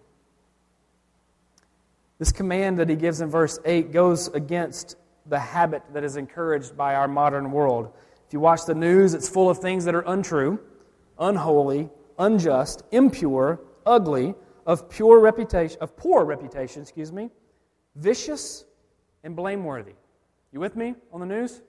This 2.19 2.33
command 2.33 2.79
that 2.79 2.89
he 2.89 2.97
gives 2.97 3.21
in 3.21 3.31
verse 3.31 3.59
8 3.65 3.93
goes 3.93 4.29
against 4.29 4.97
the 5.27 5.39
habit 5.39 5.83
that 5.93 6.05
is 6.05 6.17
encouraged 6.17 6.77
by 6.77 6.95
our 6.95 7.09
modern 7.09 7.53
world. 7.53 7.93
If 8.29 8.35
you 8.35 8.41
watch 8.41 8.67
the 8.67 8.75
news, 8.75 9.15
it's 9.15 9.27
full 9.27 9.49
of 9.49 9.57
things 9.57 9.87
that 9.87 9.95
are 9.95 10.05
untrue, 10.07 10.61
unholy, 11.19 11.89
unjust, 12.19 12.83
impure, 12.91 13.59
ugly, 13.87 14.35
of 14.67 14.91
pure 14.91 15.19
reputation, 15.19 15.79
of 15.81 15.97
poor 15.97 16.27
reputation, 16.27 16.83
excuse 16.83 17.11
me, 17.11 17.31
vicious 17.97 18.67
and 19.25 19.35
blameworthy. 19.35 19.95
You 20.53 20.61
with 20.61 20.77
me 20.77 20.95
on 21.11 21.21
the 21.21 21.27
news? 21.27 21.63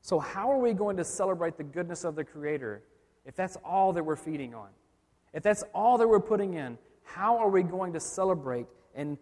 So, 0.00 0.20
how 0.20 0.48
are 0.52 0.58
we 0.58 0.74
going 0.74 0.96
to 0.98 1.04
celebrate 1.04 1.56
the 1.56 1.64
goodness 1.64 2.04
of 2.04 2.14
the 2.14 2.22
Creator 2.22 2.84
if 3.26 3.34
that's 3.34 3.56
all 3.64 3.92
that 3.94 4.04
we're 4.04 4.14
feeding 4.14 4.54
on? 4.54 4.68
If 5.32 5.42
that's 5.42 5.64
all 5.74 5.98
that 5.98 6.06
we're 6.06 6.20
putting 6.20 6.54
in, 6.54 6.78
how 7.02 7.36
are 7.38 7.48
we 7.48 7.64
going 7.64 7.94
to 7.94 8.00
celebrate 8.00 8.66
and 8.94 9.18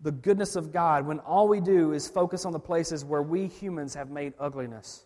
the 0.00 0.12
goodness 0.12 0.56
of 0.56 0.72
God 0.72 1.06
when 1.06 1.18
all 1.20 1.48
we 1.48 1.60
do 1.60 1.92
is 1.92 2.08
focus 2.08 2.44
on 2.44 2.52
the 2.52 2.60
places 2.60 3.04
where 3.04 3.22
we 3.22 3.46
humans 3.46 3.94
have 3.94 4.10
made 4.10 4.32
ugliness. 4.38 5.04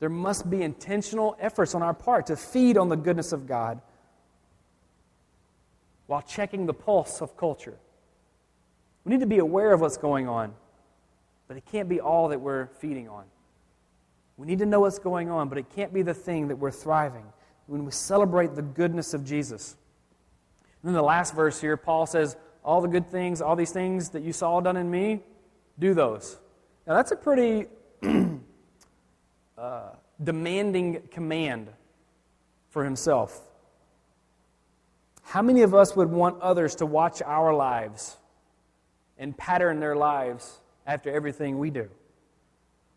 There 0.00 0.08
must 0.08 0.48
be 0.48 0.62
intentional 0.62 1.36
efforts 1.40 1.74
on 1.74 1.82
our 1.82 1.94
part 1.94 2.26
to 2.26 2.36
feed 2.36 2.78
on 2.78 2.88
the 2.88 2.96
goodness 2.96 3.32
of 3.32 3.46
God 3.46 3.80
while 6.06 6.22
checking 6.22 6.66
the 6.66 6.74
pulse 6.74 7.20
of 7.20 7.36
culture. 7.36 7.76
We 9.04 9.12
need 9.12 9.20
to 9.20 9.26
be 9.26 9.38
aware 9.38 9.72
of 9.72 9.80
what's 9.80 9.96
going 9.96 10.28
on, 10.28 10.54
but 11.48 11.56
it 11.56 11.64
can't 11.66 11.88
be 11.88 12.00
all 12.00 12.28
that 12.28 12.40
we're 12.40 12.66
feeding 12.78 13.08
on. 13.08 13.24
We 14.36 14.46
need 14.46 14.60
to 14.60 14.66
know 14.66 14.80
what's 14.80 14.98
going 14.98 15.30
on, 15.30 15.48
but 15.48 15.58
it 15.58 15.66
can't 15.74 15.92
be 15.92 16.02
the 16.02 16.14
thing 16.14 16.48
that 16.48 16.56
we're 16.56 16.70
thriving 16.70 17.24
when 17.66 17.84
we 17.84 17.90
celebrate 17.90 18.54
the 18.54 18.62
goodness 18.62 19.12
of 19.12 19.24
Jesus. 19.24 19.76
And 20.82 20.88
then 20.88 20.94
the 20.94 21.02
last 21.02 21.34
verse 21.34 21.60
here, 21.60 21.76
Paul 21.76 22.06
says, 22.06 22.36
All 22.64 22.80
the 22.80 22.88
good 22.88 23.10
things, 23.10 23.40
all 23.40 23.56
these 23.56 23.72
things 23.72 24.10
that 24.10 24.22
you 24.22 24.32
saw 24.32 24.60
done 24.60 24.76
in 24.76 24.90
me, 24.90 25.20
do 25.78 25.94
those. 25.94 26.38
Now, 26.86 26.94
that's 26.94 27.10
a 27.10 27.16
pretty 27.16 27.66
uh, 29.58 29.90
demanding 30.22 31.02
command 31.10 31.68
for 32.70 32.84
himself. 32.84 33.40
How 35.22 35.42
many 35.42 35.62
of 35.62 35.74
us 35.74 35.94
would 35.94 36.10
want 36.10 36.40
others 36.40 36.76
to 36.76 36.86
watch 36.86 37.20
our 37.22 37.52
lives 37.52 38.16
and 39.18 39.36
pattern 39.36 39.80
their 39.80 39.96
lives 39.96 40.60
after 40.86 41.10
everything 41.10 41.58
we 41.58 41.70
do 41.70 41.88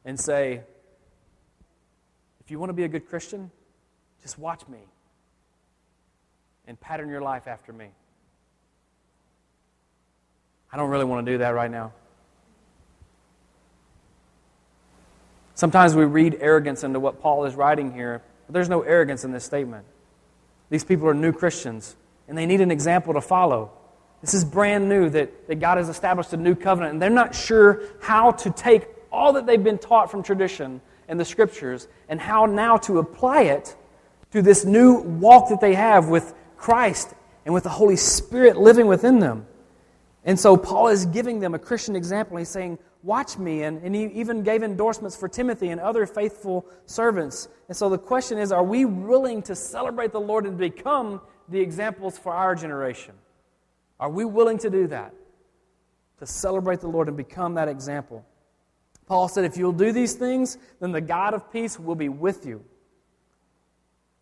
and 0.06 0.20
say, 0.20 0.62
if 2.39 2.50
you 2.50 2.58
want 2.58 2.70
to 2.70 2.74
be 2.74 2.84
a 2.84 2.88
good 2.88 3.08
Christian, 3.08 3.52
just 4.22 4.38
watch 4.38 4.67
me 4.67 4.80
and 6.67 6.80
pattern 6.80 7.10
your 7.10 7.21
life 7.21 7.47
after 7.47 7.74
me? 7.74 7.88
I 10.71 10.78
don't 10.78 10.89
really 10.89 11.06
want 11.06 11.26
to 11.26 11.32
do 11.32 11.38
that 11.39 11.50
right 11.50 11.69
now. 11.69 11.91
Sometimes 15.56 15.95
we 15.95 16.06
read 16.06 16.38
arrogance 16.39 16.84
into 16.84 17.00
what 17.00 17.21
Paul 17.21 17.45
is 17.45 17.56
writing 17.56 17.93
here, 17.93 18.21
but 18.47 18.54
there's 18.54 18.69
no 18.69 18.82
arrogance 18.82 19.24
in 19.24 19.32
this 19.32 19.43
statement. 19.43 19.86
These 20.69 20.84
people 20.84 21.08
are 21.08 21.13
new 21.13 21.34
Christians, 21.34 21.95
and 22.28 22.38
they 22.38 22.45
need 22.45 22.62
an 22.62 22.71
example 22.71 23.13
to 23.13 23.21
follow. 23.21 23.71
This 24.21 24.34
is 24.34 24.45
brand 24.45 24.88
new 24.88 25.10
that, 25.10 25.47
that 25.47 25.60
God 25.60 25.78
has 25.78 25.89
established 25.89 26.32
a 26.34 26.38
new 26.38 26.56
covenant, 26.56 26.93
and 26.93 27.02
they're 27.02 27.10
not 27.10 27.36
sure 27.36 27.82
how 28.02 28.32
to 28.32 28.50
take 28.50 28.88
all 29.12 29.34
that 29.34 29.45
they've 29.45 29.63
been 29.63 29.78
taught 29.78 30.10
from 30.10 30.24
tradition 30.24 30.82
and 31.08 31.19
the 31.19 31.26
scriptures 31.26 31.88
and 32.08 32.19
how 32.21 32.45
now 32.45 32.78
to 32.78 33.00
apply 33.00 33.43
it 33.43 33.76
to 34.32 34.41
this 34.41 34.63
new 34.63 34.95
walk 35.02 35.50
that 35.50 35.60
they 35.60 35.74
have 35.74 36.08
with 36.08 36.34
Christ 36.62 37.15
and 37.43 37.56
with 37.56 37.63
the 37.63 37.69
Holy 37.69 37.95
Spirit 37.95 38.56
living 38.56 38.86
within 38.86 39.17
them. 39.17 39.47
And 40.24 40.39
so 40.39 40.56
Paul 40.56 40.89
is 40.89 41.08
giving 41.08 41.39
them 41.39 41.56
a 41.56 41.60
Christian 41.60 41.95
example. 41.95 42.38
He's 42.38 42.50
saying, 42.50 42.78
Watch 43.04 43.39
me. 43.39 43.63
And, 43.63 43.82
and 43.82 43.95
he 43.95 44.06
even 44.06 44.43
gave 44.43 44.62
endorsements 44.62 45.17
for 45.17 45.28
Timothy 45.28 45.69
and 45.69 45.82
other 45.82 46.06
faithful 46.06 46.67
servants. 46.86 47.50
And 47.67 47.76
so 47.76 47.89
the 47.89 47.97
question 47.97 48.38
is 48.38 48.52
are 48.52 48.63
we 48.63 48.86
willing 48.86 49.41
to 49.43 49.56
celebrate 49.56 50.12
the 50.12 50.19
Lord 50.19 50.45
and 50.45 50.56
become 50.56 51.19
the 51.50 51.60
examples 51.60 52.19
for 52.19 52.32
our 52.32 52.54
generation? 52.54 53.15
Are 54.00 54.12
we 54.12 54.24
willing 54.24 54.60
to 54.60 54.69
do 54.69 54.86
that? 54.88 55.15
To 56.19 56.28
celebrate 56.28 56.80
the 56.82 56.89
Lord 56.89 57.08
and 57.08 57.17
become 57.17 57.56
that 57.56 57.69
example? 57.69 58.24
Paul 59.08 59.28
said, 59.30 59.45
If 59.45 59.58
you'll 59.58 59.71
do 59.71 59.91
these 59.91 60.13
things, 60.13 60.60
then 60.80 60.91
the 60.91 61.02
God 61.02 61.34
of 61.34 61.52
peace 61.52 61.80
will 61.80 61.95
be 61.95 62.10
with 62.10 62.45
you. 62.45 62.63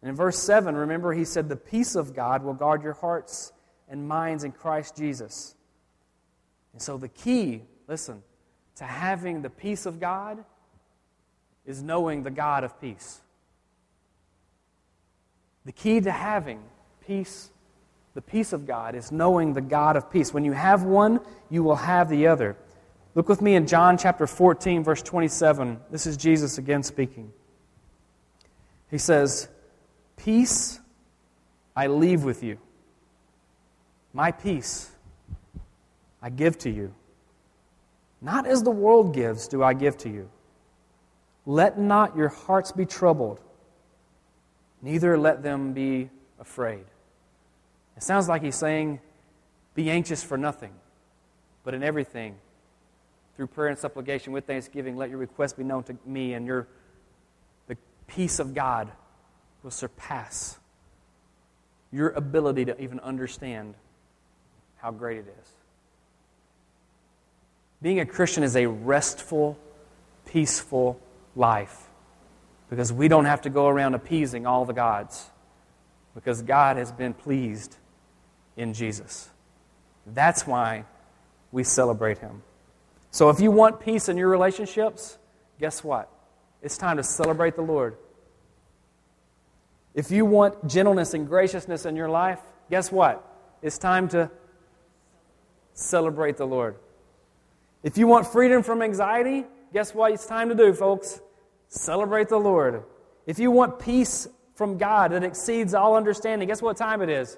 And 0.01 0.09
in 0.09 0.15
verse 0.15 0.39
7, 0.39 0.75
remember, 0.75 1.13
he 1.13 1.25
said, 1.25 1.49
The 1.49 1.55
peace 1.55 1.95
of 1.95 2.13
God 2.13 2.43
will 2.43 2.53
guard 2.53 2.83
your 2.83 2.93
hearts 2.93 3.51
and 3.89 4.07
minds 4.07 4.43
in 4.43 4.51
Christ 4.51 4.95
Jesus. 4.95 5.55
And 6.73 6.81
so 6.81 6.97
the 6.97 7.09
key, 7.09 7.63
listen, 7.87 8.23
to 8.75 8.85
having 8.85 9.41
the 9.41 9.49
peace 9.49 9.85
of 9.85 9.99
God 9.99 10.43
is 11.65 11.83
knowing 11.83 12.23
the 12.23 12.31
God 12.31 12.63
of 12.63 12.79
peace. 12.79 13.21
The 15.65 15.71
key 15.73 15.99
to 16.01 16.11
having 16.11 16.61
peace, 17.05 17.51
the 18.13 18.21
peace 18.21 18.53
of 18.53 18.65
God, 18.65 18.95
is 18.95 19.11
knowing 19.11 19.53
the 19.53 19.61
God 19.61 19.97
of 19.97 20.09
peace. 20.09 20.33
When 20.33 20.45
you 20.45 20.53
have 20.53 20.83
one, 20.83 21.19
you 21.49 21.61
will 21.63 21.75
have 21.75 22.09
the 22.09 22.27
other. 22.27 22.55
Look 23.15 23.27
with 23.27 23.41
me 23.41 23.55
in 23.55 23.67
John 23.67 23.97
chapter 23.97 24.25
14, 24.25 24.83
verse 24.83 25.01
27. 25.01 25.79
This 25.91 26.07
is 26.07 26.15
Jesus 26.15 26.57
again 26.57 26.83
speaking. 26.83 27.33
He 28.89 28.97
says, 28.97 29.49
Peace 30.19 30.81
I 31.75 31.87
leave 31.87 32.23
with 32.25 32.43
you. 32.43 32.57
My 34.13 34.31
peace 34.31 34.91
I 36.21 36.29
give 36.29 36.57
to 36.59 36.69
you. 36.69 36.93
Not 38.21 38.45
as 38.45 38.63
the 38.63 38.71
world 38.71 39.13
gives, 39.13 39.47
do 39.47 39.63
I 39.63 39.73
give 39.73 39.97
to 39.99 40.09
you. 40.09 40.29
Let 41.45 41.79
not 41.79 42.17
your 42.17 42.27
hearts 42.27 42.73
be 42.73 42.85
troubled, 42.85 43.39
neither 44.81 45.17
let 45.17 45.41
them 45.41 45.71
be 45.71 46.09
afraid. 46.37 46.83
It 47.95 48.03
sounds 48.03 48.27
like 48.27 48.43
he's 48.43 48.55
saying, 48.55 48.99
Be 49.73 49.89
anxious 49.89 50.21
for 50.21 50.37
nothing, 50.37 50.73
but 51.63 51.73
in 51.73 51.81
everything, 51.81 52.35
through 53.37 53.47
prayer 53.47 53.69
and 53.69 53.79
supplication 53.79 54.33
with 54.33 54.45
thanksgiving, 54.45 54.97
let 54.97 55.09
your 55.09 55.19
requests 55.19 55.53
be 55.53 55.63
known 55.63 55.83
to 55.83 55.95
me, 56.05 56.33
and 56.33 56.45
your, 56.45 56.67
the 57.67 57.77
peace 58.05 58.39
of 58.39 58.53
God 58.53 58.91
will 59.63 59.71
surpass 59.71 60.57
your 61.91 62.09
ability 62.09 62.65
to 62.65 62.81
even 62.81 62.99
understand 62.99 63.75
how 64.77 64.91
great 64.91 65.17
it 65.17 65.35
is. 65.41 65.49
Being 67.81 67.99
a 67.99 68.05
Christian 68.05 68.43
is 68.43 68.55
a 68.55 68.67
restful, 68.67 69.57
peaceful 70.25 70.99
life 71.35 71.87
because 72.69 72.93
we 72.93 73.07
don't 73.07 73.25
have 73.25 73.41
to 73.41 73.49
go 73.49 73.67
around 73.67 73.95
appeasing 73.95 74.45
all 74.45 74.65
the 74.65 74.73
gods 74.73 75.29
because 76.13 76.41
God 76.41 76.77
has 76.77 76.91
been 76.91 77.13
pleased 77.13 77.77
in 78.57 78.73
Jesus. 78.73 79.29
That's 80.05 80.45
why 80.45 80.85
we 81.51 81.63
celebrate 81.63 82.19
Him. 82.19 82.43
So 83.11 83.29
if 83.29 83.39
you 83.39 83.51
want 83.51 83.79
peace 83.79 84.09
in 84.09 84.17
your 84.17 84.29
relationships, 84.29 85.17
guess 85.59 85.83
what? 85.83 86.09
It's 86.61 86.77
time 86.77 86.97
to 86.97 87.03
celebrate 87.03 87.55
the 87.55 87.61
Lord. 87.61 87.95
If 89.93 90.11
you 90.11 90.25
want 90.25 90.67
gentleness 90.67 91.13
and 91.13 91.27
graciousness 91.27 91.85
in 91.85 91.95
your 91.95 92.09
life, 92.09 92.39
guess 92.69 92.91
what? 92.91 93.25
It's 93.61 93.77
time 93.77 94.07
to 94.09 94.29
celebrate 95.73 96.37
the 96.37 96.45
Lord. 96.45 96.75
If 97.83 97.97
you 97.97 98.07
want 98.07 98.27
freedom 98.27 98.61
from 98.61 98.81
anxiety, 98.81 99.45
guess 99.73 99.93
what 99.93 100.11
it's 100.11 100.25
time 100.25 100.49
to 100.49 100.55
do, 100.55 100.73
folks? 100.73 101.21
Celebrate 101.67 102.29
the 102.29 102.37
Lord. 102.37 102.83
If 103.25 103.39
you 103.39 103.51
want 103.51 103.79
peace 103.79 104.27
from 104.55 104.77
God 104.77 105.11
that 105.11 105.23
exceeds 105.23 105.73
all 105.73 105.95
understanding, 105.95 106.47
guess 106.47 106.61
what 106.61 106.77
time 106.77 107.01
it 107.01 107.09
is? 107.09 107.37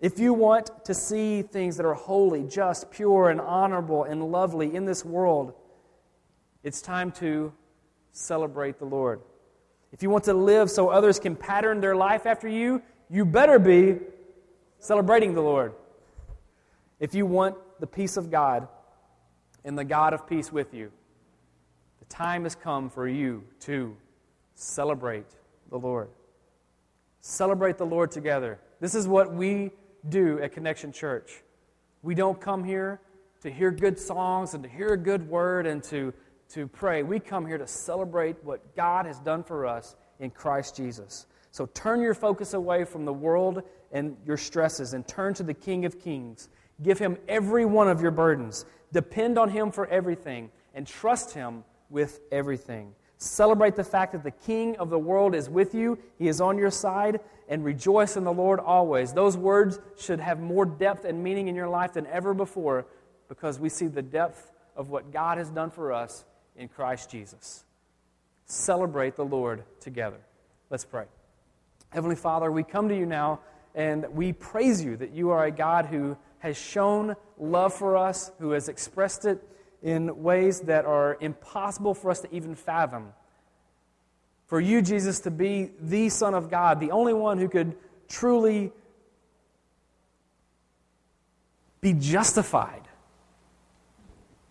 If 0.00 0.18
you 0.18 0.32
want 0.32 0.84
to 0.86 0.94
see 0.94 1.42
things 1.42 1.76
that 1.76 1.86
are 1.86 1.94
holy, 1.94 2.42
just, 2.44 2.90
pure, 2.90 3.30
and 3.30 3.40
honorable 3.40 4.02
and 4.02 4.32
lovely 4.32 4.74
in 4.74 4.84
this 4.84 5.04
world, 5.04 5.54
it's 6.64 6.82
time 6.82 7.12
to 7.12 7.52
celebrate 8.10 8.78
the 8.78 8.84
Lord. 8.84 9.20
If 9.92 10.02
you 10.02 10.10
want 10.10 10.24
to 10.24 10.34
live 10.34 10.70
so 10.70 10.88
others 10.88 11.20
can 11.20 11.36
pattern 11.36 11.80
their 11.80 11.94
life 11.94 12.26
after 12.26 12.48
you, 12.48 12.82
you 13.10 13.24
better 13.24 13.58
be 13.58 13.98
celebrating 14.78 15.34
the 15.34 15.42
Lord. 15.42 15.74
If 16.98 17.14
you 17.14 17.26
want 17.26 17.56
the 17.78 17.86
peace 17.86 18.16
of 18.16 18.30
God 18.30 18.68
and 19.64 19.78
the 19.78 19.84
God 19.84 20.14
of 20.14 20.26
peace 20.26 20.50
with 20.50 20.72
you, 20.72 20.90
the 21.98 22.06
time 22.06 22.44
has 22.44 22.54
come 22.54 22.88
for 22.88 23.06
you 23.06 23.44
to 23.60 23.96
celebrate 24.54 25.26
the 25.70 25.78
Lord. 25.78 26.08
Celebrate 27.20 27.76
the 27.76 27.86
Lord 27.86 28.10
together. 28.10 28.58
This 28.80 28.94
is 28.94 29.06
what 29.06 29.32
we 29.32 29.70
do 30.08 30.40
at 30.40 30.52
Connection 30.52 30.90
Church. 30.90 31.42
We 32.02 32.14
don't 32.14 32.40
come 32.40 32.64
here 32.64 33.00
to 33.42 33.50
hear 33.50 33.70
good 33.70 33.98
songs 33.98 34.54
and 34.54 34.62
to 34.62 34.68
hear 34.68 34.92
a 34.92 34.96
good 34.96 35.28
word 35.28 35.66
and 35.66 35.82
to, 35.84 36.12
to 36.52 36.66
pray. 36.66 37.02
We 37.02 37.20
come 37.20 37.46
here 37.46 37.58
to 37.58 37.66
celebrate 37.66 38.36
what 38.44 38.74
God 38.76 39.06
has 39.06 39.18
done 39.20 39.42
for 39.42 39.66
us 39.66 39.96
in 40.20 40.30
Christ 40.30 40.76
Jesus. 40.76 41.26
So 41.50 41.66
turn 41.66 42.00
your 42.00 42.14
focus 42.14 42.54
away 42.54 42.84
from 42.84 43.04
the 43.04 43.12
world 43.12 43.62
and 43.90 44.16
your 44.24 44.36
stresses 44.36 44.94
and 44.94 45.06
turn 45.06 45.34
to 45.34 45.42
the 45.42 45.54
King 45.54 45.84
of 45.84 46.00
Kings 46.00 46.48
Give 46.82 46.98
him 46.98 47.18
every 47.28 47.64
one 47.64 47.88
of 47.88 48.00
your 48.00 48.10
burdens. 48.10 48.64
Depend 48.92 49.38
on 49.38 49.48
him 49.48 49.70
for 49.70 49.86
everything 49.86 50.50
and 50.74 50.86
trust 50.86 51.32
him 51.32 51.64
with 51.90 52.20
everything. 52.30 52.94
Celebrate 53.18 53.76
the 53.76 53.84
fact 53.84 54.12
that 54.12 54.24
the 54.24 54.30
King 54.30 54.76
of 54.78 54.90
the 54.90 54.98
world 54.98 55.34
is 55.34 55.48
with 55.48 55.74
you, 55.74 55.98
he 56.18 56.26
is 56.26 56.40
on 56.40 56.58
your 56.58 56.70
side, 56.70 57.20
and 57.48 57.64
rejoice 57.64 58.16
in 58.16 58.24
the 58.24 58.32
Lord 58.32 58.58
always. 58.58 59.12
Those 59.12 59.36
words 59.36 59.78
should 59.96 60.18
have 60.18 60.40
more 60.40 60.64
depth 60.64 61.04
and 61.04 61.22
meaning 61.22 61.46
in 61.46 61.54
your 61.54 61.68
life 61.68 61.92
than 61.92 62.06
ever 62.06 62.34
before 62.34 62.86
because 63.28 63.60
we 63.60 63.68
see 63.68 63.86
the 63.86 64.02
depth 64.02 64.50
of 64.74 64.90
what 64.90 65.12
God 65.12 65.38
has 65.38 65.50
done 65.50 65.70
for 65.70 65.92
us 65.92 66.24
in 66.56 66.68
Christ 66.68 67.10
Jesus. 67.10 67.64
Celebrate 68.46 69.16
the 69.16 69.24
Lord 69.24 69.64
together. 69.80 70.20
Let's 70.70 70.84
pray. 70.84 71.04
Heavenly 71.90 72.16
Father, 72.16 72.50
we 72.50 72.62
come 72.62 72.88
to 72.88 72.96
you 72.96 73.06
now 73.06 73.40
and 73.74 74.06
we 74.14 74.32
praise 74.32 74.84
you 74.84 74.96
that 74.96 75.12
you 75.12 75.30
are 75.30 75.44
a 75.44 75.50
God 75.50 75.86
who 75.86 76.16
has 76.38 76.56
shown 76.56 77.16
love 77.38 77.72
for 77.72 77.96
us, 77.96 78.32
who 78.38 78.50
has 78.50 78.68
expressed 78.68 79.24
it 79.24 79.42
in 79.82 80.22
ways 80.22 80.60
that 80.60 80.84
are 80.84 81.16
impossible 81.20 81.94
for 81.94 82.10
us 82.10 82.20
to 82.20 82.34
even 82.34 82.54
fathom. 82.54 83.12
For 84.46 84.60
you, 84.60 84.82
Jesus, 84.82 85.20
to 85.20 85.30
be 85.30 85.70
the 85.80 86.08
Son 86.08 86.34
of 86.34 86.50
God, 86.50 86.78
the 86.80 86.90
only 86.90 87.14
one 87.14 87.38
who 87.38 87.48
could 87.48 87.74
truly 88.08 88.72
be 91.80 91.94
justified 91.94 92.88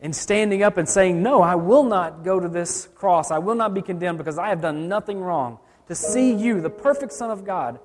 in 0.01 0.13
standing 0.13 0.63
up 0.63 0.77
and 0.77 0.89
saying, 0.89 1.21
No, 1.21 1.41
I 1.41 1.55
will 1.55 1.83
not 1.83 2.23
go 2.23 2.39
to 2.39 2.49
this 2.49 2.87
cross. 2.95 3.31
I 3.31 3.37
will 3.37 3.55
not 3.55 3.73
be 3.73 3.81
condemned 3.81 4.17
because 4.17 4.37
I 4.37 4.49
have 4.49 4.61
done 4.61 4.87
nothing 4.87 5.19
wrong. 5.19 5.59
To 5.87 5.95
see 5.95 6.33
you, 6.33 6.61
the 6.61 6.69
perfect 6.69 7.11
Son 7.11 7.29
of 7.29 7.45
God, 7.45 7.79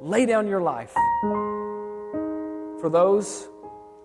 lay 0.00 0.26
down 0.26 0.46
your 0.46 0.60
life 0.60 0.92
for 2.80 2.88
those 2.90 3.48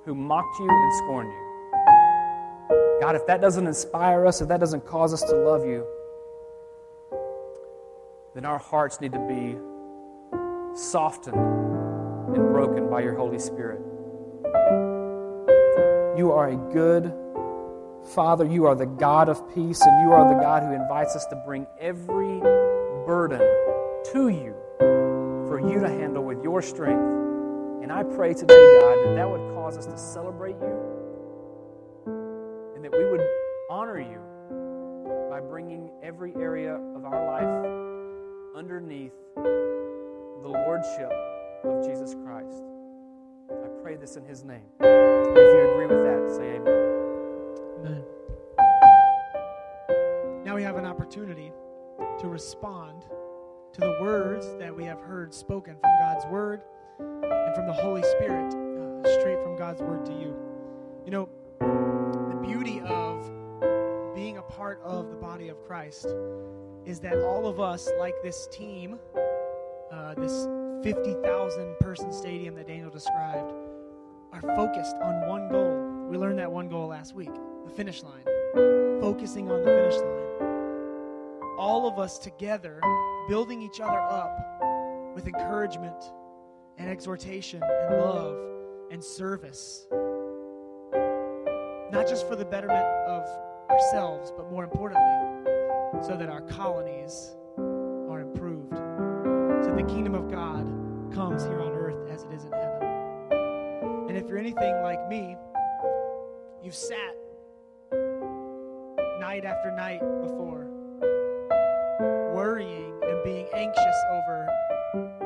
who 0.06 0.16
mocked 0.16 0.60
you 0.60 0.68
and 0.70 0.94
scorned 0.96 1.32
you. 1.32 2.98
God, 3.02 3.16
if 3.16 3.26
that 3.28 3.42
doesn't 3.42 3.66
inspire 3.66 4.28
us, 4.28 4.42
if 4.42 4.48
that 4.50 4.60
doesn't 4.60 4.86
cause 4.86 5.14
us 5.14 5.24
to 5.24 5.36
love 5.36 5.66
you, 5.66 5.86
then 8.36 8.46
our 8.46 8.60
hearts 8.60 9.02
need 9.02 9.12
to 9.14 9.20
be 9.20 9.58
softened 10.78 11.36
and 11.36 12.52
broken 12.54 12.90
by 12.90 13.02
your 13.02 13.16
Holy 13.16 13.40
Spirit. 13.40 13.82
You 16.22 16.32
are 16.34 16.50
a 16.50 16.56
good 16.72 17.12
Father. 18.14 18.46
You 18.46 18.68
are 18.68 18.76
the 18.76 18.86
God 18.86 19.28
of 19.28 19.42
peace, 19.56 19.82
and 19.82 20.04
you 20.04 20.12
are 20.14 20.32
the 20.32 20.40
God 20.40 20.62
who 20.62 20.72
invites 20.72 21.16
us 21.16 21.26
to 21.26 21.36
bring 21.36 21.66
every 21.80 22.40
burden 23.08 23.40
to 24.12 24.30
you 24.30 24.54
for 24.78 25.60
you 25.60 25.80
to 25.80 25.90
handle 25.90 26.24
with 26.24 26.44
your 26.44 26.62
strength. 26.62 27.02
And 27.82 27.92
I 27.92 28.04
pray 28.04 28.36
today, 28.36 28.54
God, 28.54 28.98
that 29.04 29.16
that 29.16 29.28
would 29.28 29.56
cause 29.56 29.80
us 29.80 29.88
to 29.88 29.98
celebrate 29.98 30.58
you 30.62 30.78
and 32.76 32.86
that 32.86 32.92
we 32.92 33.04
would 33.04 33.26
honor 33.68 34.00
you 34.00 34.22
by 35.28 35.40
bringing 35.40 35.90
every 36.04 36.36
area 36.36 36.76
of 36.76 37.04
our 37.04 37.26
life 37.26 38.56
underneath 38.56 39.14
the 39.34 40.48
lordship 40.48 41.12
of 41.64 41.84
Jesus 41.84 42.16
Christ. 42.24 42.71
I 43.64 43.68
pray 43.82 43.96
this 43.96 44.16
in 44.16 44.26
his 44.26 44.44
name. 44.44 44.64
And 44.80 45.38
if 45.38 45.54
you 45.54 45.72
agree 45.72 45.88
with 45.88 46.04
that, 46.04 46.30
say 46.36 46.56
amen. 46.56 46.82
Amen. 47.80 48.04
Now 50.44 50.56
we 50.56 50.64
have 50.64 50.76
an 50.76 50.86
opportunity 50.86 51.52
to 52.20 52.28
respond 52.28 53.06
to 53.74 53.80
the 53.80 53.98
words 54.02 54.46
that 54.60 54.76
we 54.76 54.84
have 54.84 55.00
heard 55.00 55.34
spoken 55.34 55.76
from 55.80 55.92
God's 56.00 56.26
Word 56.28 56.62
and 57.00 57.56
from 57.56 57.68
the 57.68 57.74
Holy 57.74 58.04
Spirit, 58.04 58.54
uh, 58.54 59.20
straight 59.20 59.42
from 59.42 59.56
God's 59.58 59.82
Word 59.82 60.06
to 60.06 60.12
you. 60.12 60.36
You 61.06 61.12
know, 61.12 61.30
the 61.60 62.40
beauty 62.42 62.82
of 62.82 63.26
being 64.14 64.38
a 64.38 64.42
part 64.42 64.82
of 64.84 65.10
the 65.10 65.16
body 65.16 65.50
of 65.50 65.64
Christ 65.66 66.08
is 66.86 67.00
that 67.00 67.18
all 67.24 67.48
of 67.48 67.60
us, 67.60 67.90
like 67.98 68.16
this 68.24 68.48
team, 68.52 69.00
uh, 69.92 70.14
this 70.16 70.48
50,000 70.84 71.76
person 71.80 72.12
stadium 72.12 72.56
that 72.56 72.68
Daniel 72.68 72.90
described, 72.90 73.54
are 74.34 74.42
focused 74.42 74.96
on 74.96 75.28
one 75.28 75.48
goal. 75.50 76.08
We 76.10 76.18
learned 76.18 76.40
that 76.40 76.52
one 76.52 76.70
goal 76.70 76.88
last 76.88 77.14
week 77.14 77.32
the 77.66 77.72
finish 77.72 78.02
line. 78.04 78.24
Focusing 79.02 79.52
on 79.52 79.60
the 79.62 79.68
finish 79.68 79.96
line. 79.96 81.58
All 81.58 81.88
of 81.88 82.00
us 82.00 82.18
together 82.18 82.82
building 83.28 83.62
each 83.62 83.80
other 83.80 84.00
up 84.00 85.14
with 85.14 85.28
encouragement 85.28 86.04
and 86.78 86.90
exhortation 86.90 87.62
and 87.62 87.98
love 88.00 88.38
and 88.92 89.04
service. 89.04 89.86
Not 91.92 92.08
just 92.08 92.28
for 92.28 92.36
the 92.36 92.46
betterment 92.46 92.86
of 93.08 93.24
ourselves, 93.70 94.32
but 94.36 94.52
more 94.52 94.64
importantly, 94.64 95.06
so 96.04 96.16
that 96.18 96.30
our 96.30 96.42
colonies. 96.42 97.36
So 99.72 99.78
the 99.78 99.84
kingdom 99.84 100.16
of 100.16 100.30
God 100.30 100.66
comes 101.16 101.44
here 101.44 101.62
on 101.62 101.72
earth 101.72 102.10
as 102.12 102.24
it 102.24 102.34
is 102.34 102.44
in 102.44 102.52
heaven. 102.52 104.10
And 104.10 104.18
if 104.18 104.28
you're 104.28 104.38
anything 104.38 104.82
like 104.84 105.08
me, 105.08 105.38
you've 106.62 106.76
sat 106.76 107.16
night 109.22 109.46
after 109.46 109.72
night 109.72 110.02
before, 110.22 110.68
worrying 112.36 112.94
and 113.04 113.24
being 113.24 113.48
anxious 113.54 113.96
over 114.12 114.46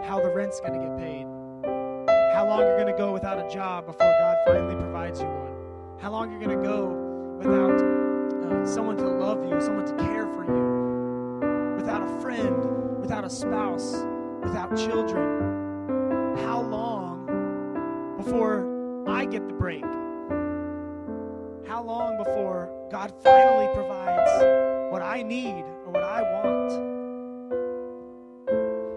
how 0.03 0.19
the 0.21 0.29
rent's 0.29 0.59
going 0.59 0.79
to 0.79 0.87
get 0.89 0.95
paid, 0.99 1.25
how 2.35 2.45
long 2.47 2.59
you're 2.59 2.77
going 2.77 2.93
to 2.93 2.97
go 2.99 3.11
without 3.13 3.43
a 3.43 3.49
job 3.49 3.87
before 3.87 4.13
God 4.19 4.37
finally 4.45 4.75
provides 4.75 5.21
you 5.21 5.27
one, 5.27 5.99
how 5.99 6.11
long 6.11 6.29
you're 6.29 6.39
going 6.39 6.55
to 6.55 6.63
go 6.63 7.39
without 7.39 7.81
uh, 7.81 8.63
someone 8.63 8.95
to 8.97 9.07
love 9.07 9.43
you, 9.49 9.59
someone 9.59 9.87
to 9.87 9.95
care 9.95 10.27
for 10.27 10.45
you, 10.45 11.75
without 11.77 12.03
a 12.03 12.21
friend, 12.21 13.01
without 13.01 13.25
a 13.25 13.29
spouse, 13.29 14.05
without 14.45 14.77
children. 14.77 16.37
How 16.37 16.61
long 16.61 18.15
before 18.17 19.05
I 19.07 19.25
get 19.25 19.47
the 19.47 19.53
break? 19.53 19.83
How 21.67 21.83
long 21.83 22.17
before 22.17 22.69
God 22.91 23.11
finally 23.23 23.67
provides 23.73 24.31
what 24.91 25.01
I 25.01 25.23
need 25.23 25.63
or 25.85 25.91
what 25.91 26.03
I 26.03 26.21
want? 26.21 26.71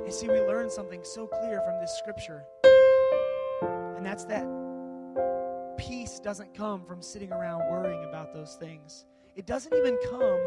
You 0.06 0.12
see, 0.12 0.28
we 0.28 0.40
learn 0.40 0.70
something 0.70 1.00
so 1.02 1.26
clear 1.26 1.60
from 1.64 1.80
this 1.80 1.96
scripture, 1.98 2.44
and 3.96 4.04
that's 4.04 4.24
that 4.26 4.46
peace 5.78 6.20
doesn't 6.20 6.52
come 6.54 6.84
from 6.84 7.00
sitting 7.00 7.32
around 7.32 7.60
worrying 7.70 8.04
about 8.04 8.34
those 8.34 8.56
things. 8.56 9.06
It 9.34 9.46
doesn't 9.46 9.72
even 9.72 9.96
come 10.10 10.40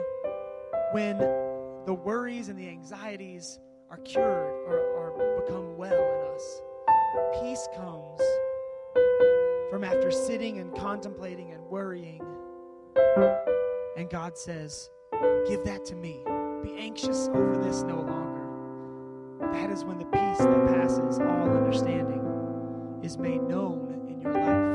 when 0.91 1.17
the 1.85 1.93
worries 1.93 2.49
and 2.49 2.59
the 2.59 2.67
anxieties 2.67 3.59
are 3.91 3.97
cured 3.97 4.53
or, 4.67 5.43
become 5.45 5.75
well 5.75 5.91
in 5.91 6.21
us. 6.33 6.61
Peace 7.41 7.67
comes 7.75 8.21
from 9.69 9.83
after 9.83 10.09
sitting 10.09 10.59
and 10.59 10.73
contemplating 10.73 11.51
and 11.51 11.61
worrying. 11.65 12.21
And 13.97 14.09
God 14.09 14.37
says, 14.37 14.89
Give 15.47 15.63
that 15.65 15.83
to 15.85 15.95
me. 15.95 16.23
Be 16.63 16.77
anxious 16.77 17.27
over 17.33 17.57
this 17.57 17.81
no 17.83 17.95
longer. 17.95 19.51
That 19.51 19.69
is 19.71 19.83
when 19.83 19.97
the 19.97 20.05
peace 20.05 20.37
that 20.37 20.67
passes 20.67 21.19
all 21.19 21.49
understanding 21.57 22.21
is 23.03 23.17
made 23.17 23.41
known 23.41 24.05
in 24.09 24.21
your 24.21 24.31
life. 24.31 24.69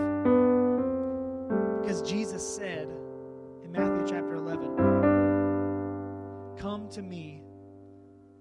Because 1.81 2.03
Jesus 2.03 2.47
said 2.47 2.89
in 3.65 3.73
Matthew 3.73 4.07
chapter 4.07 4.35
11, 4.35 4.77
Come 6.59 6.89
to 6.91 7.01
me, 7.01 7.46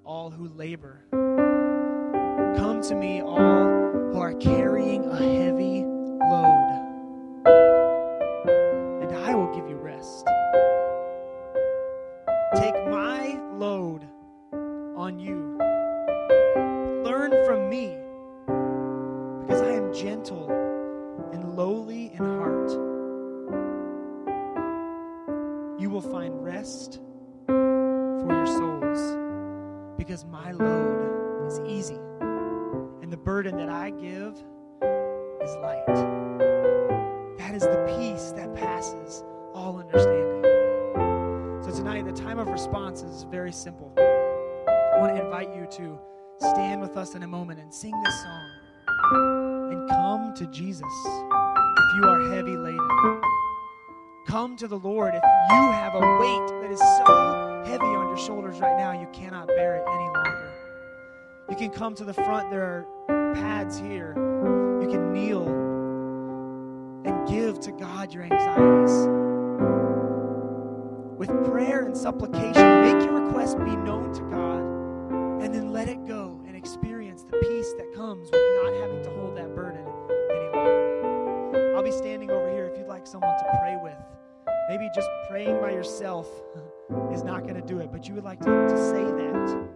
all 0.06 0.30
who 0.30 0.48
labor. 0.50 1.02
Come 1.12 2.82
to 2.84 2.96
me, 2.96 3.22
all 3.22 3.64
With 71.17 71.30
prayer 71.45 71.86
and 71.86 71.95
supplication, 71.95 72.82
make 72.82 73.06
your 73.06 73.21
request 73.21 73.58
be 73.60 73.75
known 73.75 74.13
to 74.13 74.21
God 74.23 75.41
and 75.41 75.56
then 75.56 75.71
let 75.71 75.88
it 75.88 76.06
go 76.06 76.41
and 76.45 76.57
experience 76.57 77.24
the 77.24 77.38
peace 77.38 77.74
that 77.78 77.93
comes 77.95 78.30
with 78.30 78.41
not 78.63 78.74
having 78.82 79.01
to 79.03 79.09
hold 79.11 79.38
that 79.38 79.55
burden 79.55 79.86
any 80.30 80.49
longer. 80.53 81.74
I'll 81.78 81.84
be 81.84 81.91
standing 81.91 82.32
over 82.32 82.51
here 82.51 82.66
if 82.66 82.78
you'd 82.78 82.88
like 82.88 83.07
someone 83.07 83.38
to 83.38 83.59
pray 83.61 83.78
with. 83.82 83.97
Maybe 84.68 84.89
just 84.93 85.07
praying 85.30 85.61
by 85.61 85.72
yourself 85.72 86.28
is 87.13 87.24
not 87.24 87.43
going 87.43 87.55
to 87.55 87.66
do 87.66 87.80
it, 87.80 87.93
but 87.93 88.09
you 88.09 88.16
would 88.16 88.26
like 88.26 88.39
to, 88.41 88.68
to 88.68 88.78
say 88.78 89.03
that 89.03 89.70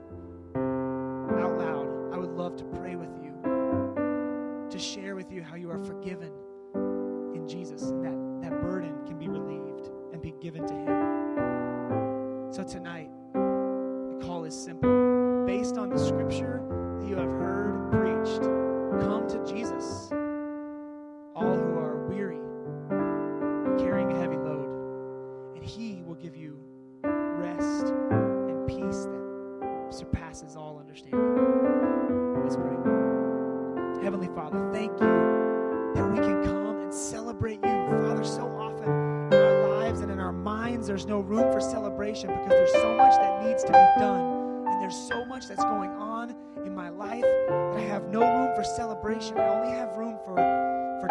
for 48.60 48.66
celebration. 48.66 49.38
I 49.38 49.47
only 49.47 49.72
have 49.72 49.95
room 49.95 50.18
for, 50.26 50.36
for 50.36 51.07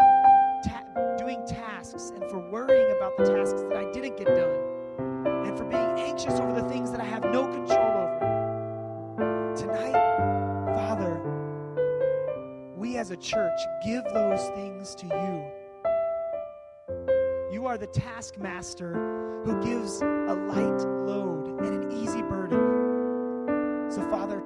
ta- 0.66 1.16
doing 1.16 1.42
tasks 1.46 2.12
and 2.14 2.22
for 2.30 2.40
worrying 2.50 2.94
about 2.94 3.16
the 3.16 3.24
tasks 3.24 3.62
that 3.62 3.74
I 3.74 3.90
didn't 3.90 4.18
get 4.18 4.26
done 4.26 5.46
and 5.46 5.56
for 5.56 5.64
being 5.64 5.80
anxious 5.80 6.38
over 6.40 6.52
the 6.60 6.68
things 6.68 6.90
that 6.90 7.00
I 7.00 7.04
have 7.04 7.24
no 7.24 7.46
control 7.46 7.80
over. 7.80 9.54
Tonight, 9.56 9.94
Father, 10.76 11.22
we 12.76 12.98
as 12.98 13.12
a 13.12 13.16
church 13.16 13.58
give 13.82 14.04
those 14.12 14.46
things 14.50 14.94
to 14.96 15.06
you. 15.06 15.42
You 17.50 17.64
are 17.64 17.78
the 17.78 17.86
taskmaster 17.86 18.92
who 19.46 19.58
gives 19.62 20.02
a 20.02 20.34
light 20.34 20.82
load 21.06 21.62
and 21.62 21.82
an 21.82 21.92
easy 21.92 22.20
burden. 22.20 23.88
So, 23.90 24.02
Father, 24.10 24.37